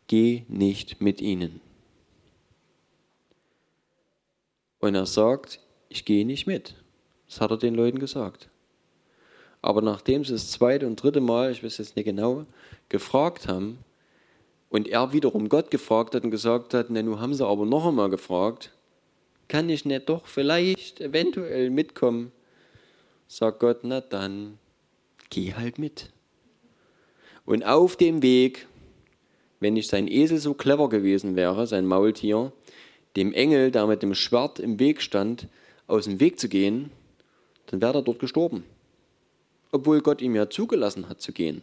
[0.07, 1.61] geh nicht mit ihnen.
[4.80, 6.74] Und er sagt, ich gehe nicht mit.
[7.26, 8.49] Das hat er den Leuten gesagt.
[9.61, 12.47] Aber nachdem sie das zweite und dritte Mal, ich weiß jetzt nicht genau,
[12.89, 13.78] gefragt haben
[14.68, 17.86] und er wiederum Gott gefragt hat und gesagt hat, ne, nun haben sie aber noch
[17.86, 18.72] einmal gefragt,
[19.49, 22.33] kann ich nicht doch vielleicht eventuell mitkommen?
[23.27, 24.59] Sagt Gott, na dann,
[25.31, 26.11] geh halt mit.
[27.45, 28.67] Und auf dem Weg,
[29.61, 32.53] wenn nicht sein Esel so clever gewesen wäre, sein Maultier,
[33.17, 35.49] dem Engel, der mit dem Schwert im Weg stand,
[35.87, 36.91] aus dem Weg zu gehen,
[37.67, 38.65] dann wäre er dort gestorben.
[39.73, 41.63] Obwohl Gott ihm ja zugelassen hat zu gehen.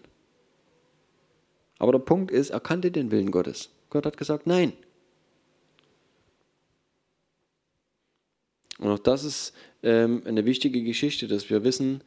[1.79, 3.69] Aber der Punkt ist, er kannte den Willen Gottes.
[3.89, 4.73] Gott hat gesagt, nein,
[8.79, 9.53] Und auch das ist
[9.83, 12.01] ähm, eine wichtige Geschichte, dass wir wissen,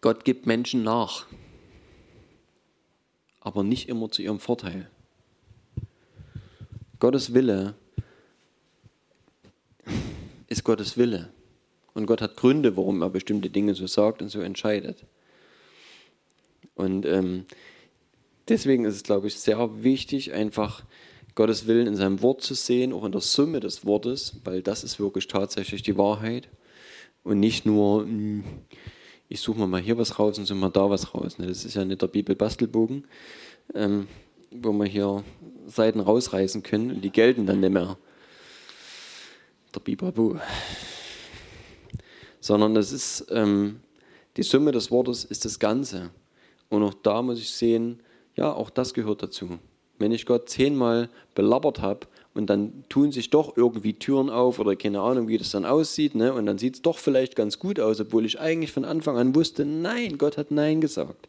[0.00, 1.26] Gott gibt Menschen nach,
[3.40, 4.88] aber nicht immer zu ihrem Vorteil.
[6.98, 7.74] Gottes Wille
[10.48, 11.32] ist Gottes Wille.
[11.94, 15.04] Und Gott hat Gründe, warum er bestimmte Dinge so sagt und so entscheidet.
[16.74, 17.46] Und ähm,
[18.48, 20.84] deswegen ist es, glaube ich, sehr wichtig, einfach
[21.40, 24.84] Gottes Willen in seinem Wort zu sehen, auch in der Summe des Wortes, weil das
[24.84, 26.50] ist wirklich tatsächlich die Wahrheit
[27.22, 28.44] und nicht nur, hm,
[29.26, 31.38] ich suche mal hier was raus und suche mal da was raus.
[31.38, 31.46] Ne?
[31.46, 33.06] Das ist ja nicht der Bibel-Bastelbogen,
[33.74, 34.06] ähm,
[34.50, 35.24] wo wir hier
[35.66, 37.96] Seiten rausreißen können und die gelten dann nicht mehr.
[39.74, 40.36] Der Bibabu.
[42.40, 43.80] Sondern das ist ähm,
[44.36, 46.10] Die Summe des Wortes ist das Ganze.
[46.68, 48.02] Und auch da muss ich sehen,
[48.36, 49.58] ja, auch das gehört dazu.
[50.00, 54.74] Wenn ich Gott zehnmal belabbert habe und dann tun sich doch irgendwie Türen auf oder
[54.74, 56.32] keine Ahnung, wie das dann aussieht, ne?
[56.32, 59.34] und dann sieht es doch vielleicht ganz gut aus, obwohl ich eigentlich von Anfang an
[59.34, 61.28] wusste, nein, Gott hat Nein gesagt.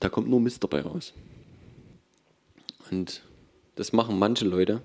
[0.00, 1.12] Da kommt nur Mist dabei raus.
[2.90, 3.22] Und
[3.76, 4.80] das machen manche Leute,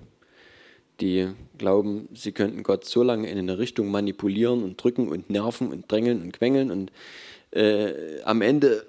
[1.00, 5.68] die glauben, sie könnten Gott so lange in eine Richtung manipulieren und drücken und nerven
[5.68, 6.92] und drängeln und quengeln und
[7.52, 8.86] äh, am Ende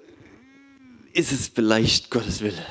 [1.18, 2.64] ist es vielleicht Gottes Wille.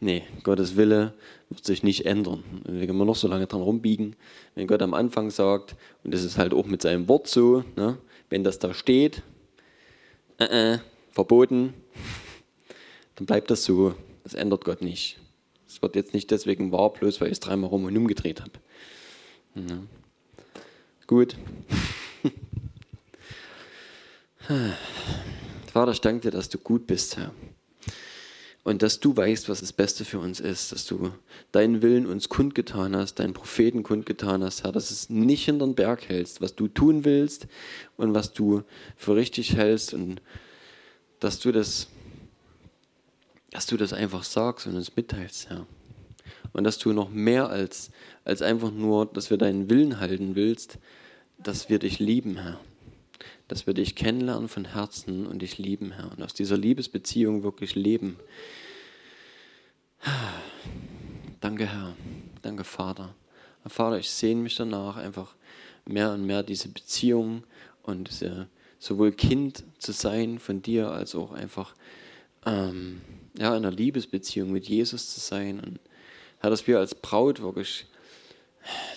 [0.00, 1.14] Nee, Gottes Wille
[1.50, 2.42] wird sich nicht ändern.
[2.68, 4.16] Wir können noch so lange dran rumbiegen.
[4.56, 7.98] Wenn Gott am Anfang sagt, und das ist halt auch mit seinem Wort so, ne,
[8.28, 9.22] wenn das da steht,
[10.38, 10.78] äh, äh,
[11.12, 11.74] verboten,
[13.14, 13.94] dann bleibt das so.
[14.24, 15.20] Das ändert Gott nicht.
[15.68, 18.52] Es wird jetzt nicht deswegen wahr, bloß weil ich es dreimal rum und umgedreht habe.
[19.54, 19.78] Ja.
[21.06, 21.36] Gut.
[25.72, 27.32] Vater, ich danke dir, dass du gut bist, Herr.
[28.62, 31.12] Und dass du weißt, was das Beste für uns ist, dass du
[31.50, 35.74] deinen Willen uns kundgetan hast, deinen Propheten kundgetan hast, Herr, dass es nicht hinter den
[35.74, 37.46] Berg hältst, was du tun willst
[37.96, 38.62] und was du
[38.96, 40.20] für richtig hältst und
[41.20, 41.88] dass du das,
[43.50, 45.66] dass du das einfach sagst und uns mitteilst, Herr.
[46.52, 47.90] Und dass du noch mehr als,
[48.24, 50.78] als einfach nur, dass wir deinen Willen halten willst,
[51.38, 52.60] dass wir dich lieben, Herr
[53.48, 57.74] dass wir dich kennenlernen von Herzen und dich lieben, Herr, und aus dieser Liebesbeziehung wirklich
[57.74, 58.18] leben.
[61.40, 61.96] Danke, Herr.
[62.42, 63.14] Danke, Vater.
[63.66, 65.34] Vater, ich sehne mich danach, einfach
[65.84, 67.44] mehr und mehr diese Beziehung
[67.82, 68.48] und diese,
[68.78, 71.74] sowohl Kind zu sein von dir, als auch einfach
[72.46, 73.02] ähm,
[73.38, 75.60] ja, in einer Liebesbeziehung mit Jesus zu sein.
[75.60, 75.78] Und
[76.38, 77.86] Herr, dass wir als Braut wirklich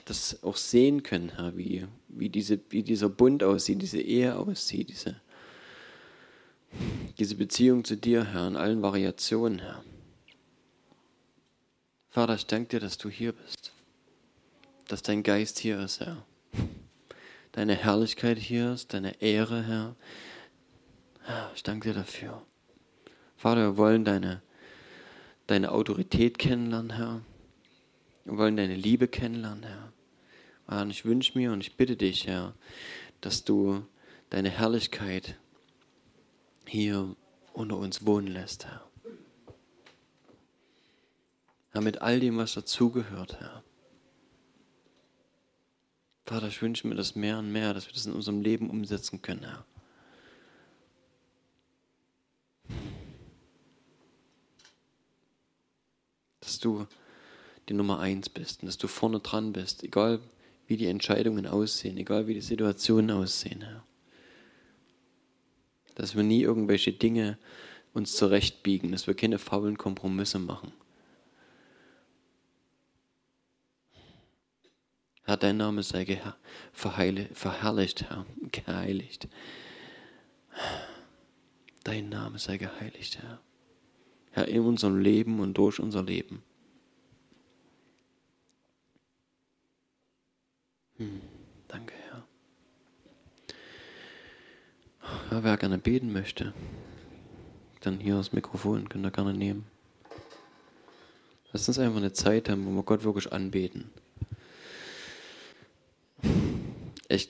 [0.05, 1.85] das auch sehen können, Herr, wie,
[2.15, 5.21] wie, diese, wie dieser Bund aussieht, diese Ehe aussieht, diese,
[7.17, 9.83] diese Beziehung zu dir, Herr, in allen Variationen, Herr.
[12.09, 13.71] Vater, ich danke dir, dass du hier bist,
[14.87, 16.25] dass dein Geist hier ist, Herr.
[17.53, 19.95] Deine Herrlichkeit hier ist, deine Ehre, Herr.
[21.55, 22.43] Ich danke dir dafür.
[23.37, 24.41] Vater, wir wollen deine,
[25.47, 27.21] deine Autorität kennenlernen, Herr.
[28.25, 29.92] Wir wollen deine Liebe kennenlernen, Herr.
[30.67, 32.53] Und ich wünsche mir und ich bitte dich, Herr,
[33.21, 33.85] dass du
[34.29, 35.37] deine Herrlichkeit
[36.65, 37.15] hier
[37.53, 38.89] unter uns wohnen lässt, Herr.
[41.71, 43.63] Herr, mit all dem, was dazugehört, Herr.
[46.25, 49.21] Vater, ich wünsche mir das mehr und mehr, dass wir das in unserem Leben umsetzen
[49.21, 49.65] können, Herr.
[56.39, 56.87] Dass du
[57.69, 60.19] die Nummer eins bist und dass du vorne dran bist, egal
[60.67, 63.83] wie die Entscheidungen aussehen, egal wie die Situationen aussehen, Herr.
[65.95, 67.37] Dass wir nie irgendwelche Dinge
[67.93, 70.73] uns zurechtbiegen, dass wir keine faulen Kompromisse machen.
[75.25, 76.21] Herr, dein Name sei
[76.73, 79.27] verherrlicht, Herr, geheiligt.
[81.83, 83.39] Dein Name sei geheiligt, Herr.
[84.31, 86.43] Herr, in unserem Leben und durch unser Leben.
[90.97, 91.21] Hm,
[91.67, 92.23] danke, Herr.
[95.31, 96.53] Ja, wer gerne beten möchte,
[97.81, 99.65] dann hier das Mikrofon, könnt ihr gerne nehmen.
[101.51, 103.89] Lass uns einfach eine Zeit haben, wo wir Gott wirklich anbeten.
[107.09, 107.29] Ich,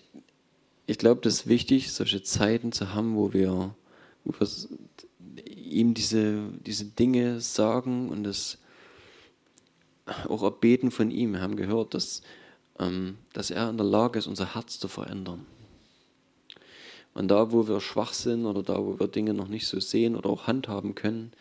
[0.85, 3.73] ich glaube, das ist wichtig, solche Zeiten zu haben, wo wir,
[4.25, 4.47] wo wir
[5.45, 8.57] ihm diese, diese Dinge sagen und das
[10.05, 11.33] auch erbeten von ihm.
[11.33, 12.21] Wir haben gehört, dass
[12.77, 15.45] dass er in der Lage ist, unser Herz zu verändern.
[17.13, 20.15] Und da, wo wir schwach sind oder da, wo wir Dinge noch nicht so sehen
[20.15, 21.31] oder auch handhaben können,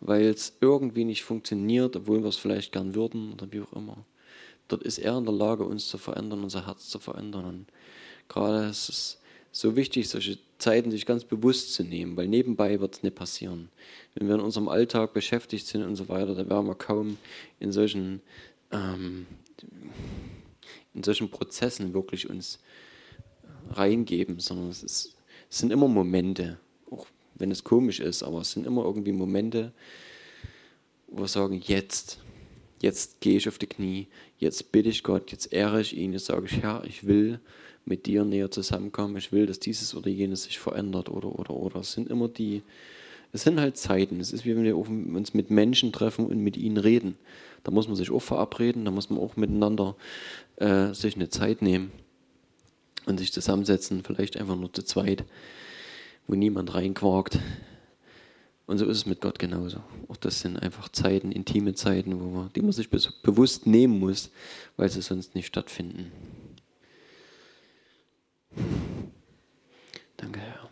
[0.00, 3.96] weil es irgendwie nicht funktioniert, obwohl wir es vielleicht gern würden oder wie auch immer,
[4.68, 7.44] dort ist er in der Lage, uns zu verändern, unser Herz zu verändern.
[7.46, 7.66] Und
[8.28, 9.18] gerade ist es
[9.50, 13.70] so wichtig, solche Zeiten sich ganz bewusst zu nehmen, weil nebenbei wird es nicht passieren.
[14.14, 17.18] Wenn wir in unserem Alltag beschäftigt sind und so weiter, dann werden wir kaum
[17.58, 18.20] in solchen
[18.70, 19.26] ähm,
[20.94, 22.58] in solchen Prozessen wirklich uns
[23.70, 25.16] reingeben, sondern es, ist,
[25.50, 26.58] es sind immer Momente,
[26.90, 29.72] auch wenn es komisch ist, aber es sind immer irgendwie Momente,
[31.06, 32.18] wo wir sagen, jetzt,
[32.80, 34.08] jetzt gehe ich auf die Knie,
[34.38, 37.40] jetzt bitte ich Gott, jetzt ehre ich ihn, jetzt sage ich, Herr, ich will
[37.84, 41.80] mit dir näher zusammenkommen, ich will, dass dieses oder jenes sich verändert oder, oder, oder.
[41.80, 42.62] Es sind immer die,
[43.32, 44.20] es sind halt Zeiten.
[44.20, 47.16] Es ist wie wenn wir uns mit Menschen treffen und mit ihnen reden.
[47.64, 49.96] Da muss man sich auch verabreden, da muss man auch miteinander
[50.56, 51.92] äh, sich eine Zeit nehmen.
[53.06, 55.24] und sich zusammensetzen, vielleicht einfach nur zu zweit,
[56.26, 57.38] wo niemand reinquarkt.
[58.66, 59.78] Und so ist es mit Gott genauso.
[60.08, 64.30] Auch das sind einfach Zeiten, intime Zeiten, wo man, die man sich bewusst nehmen muss,
[64.76, 66.12] weil sie sonst nicht stattfinden.
[70.18, 70.67] Danke, Herr.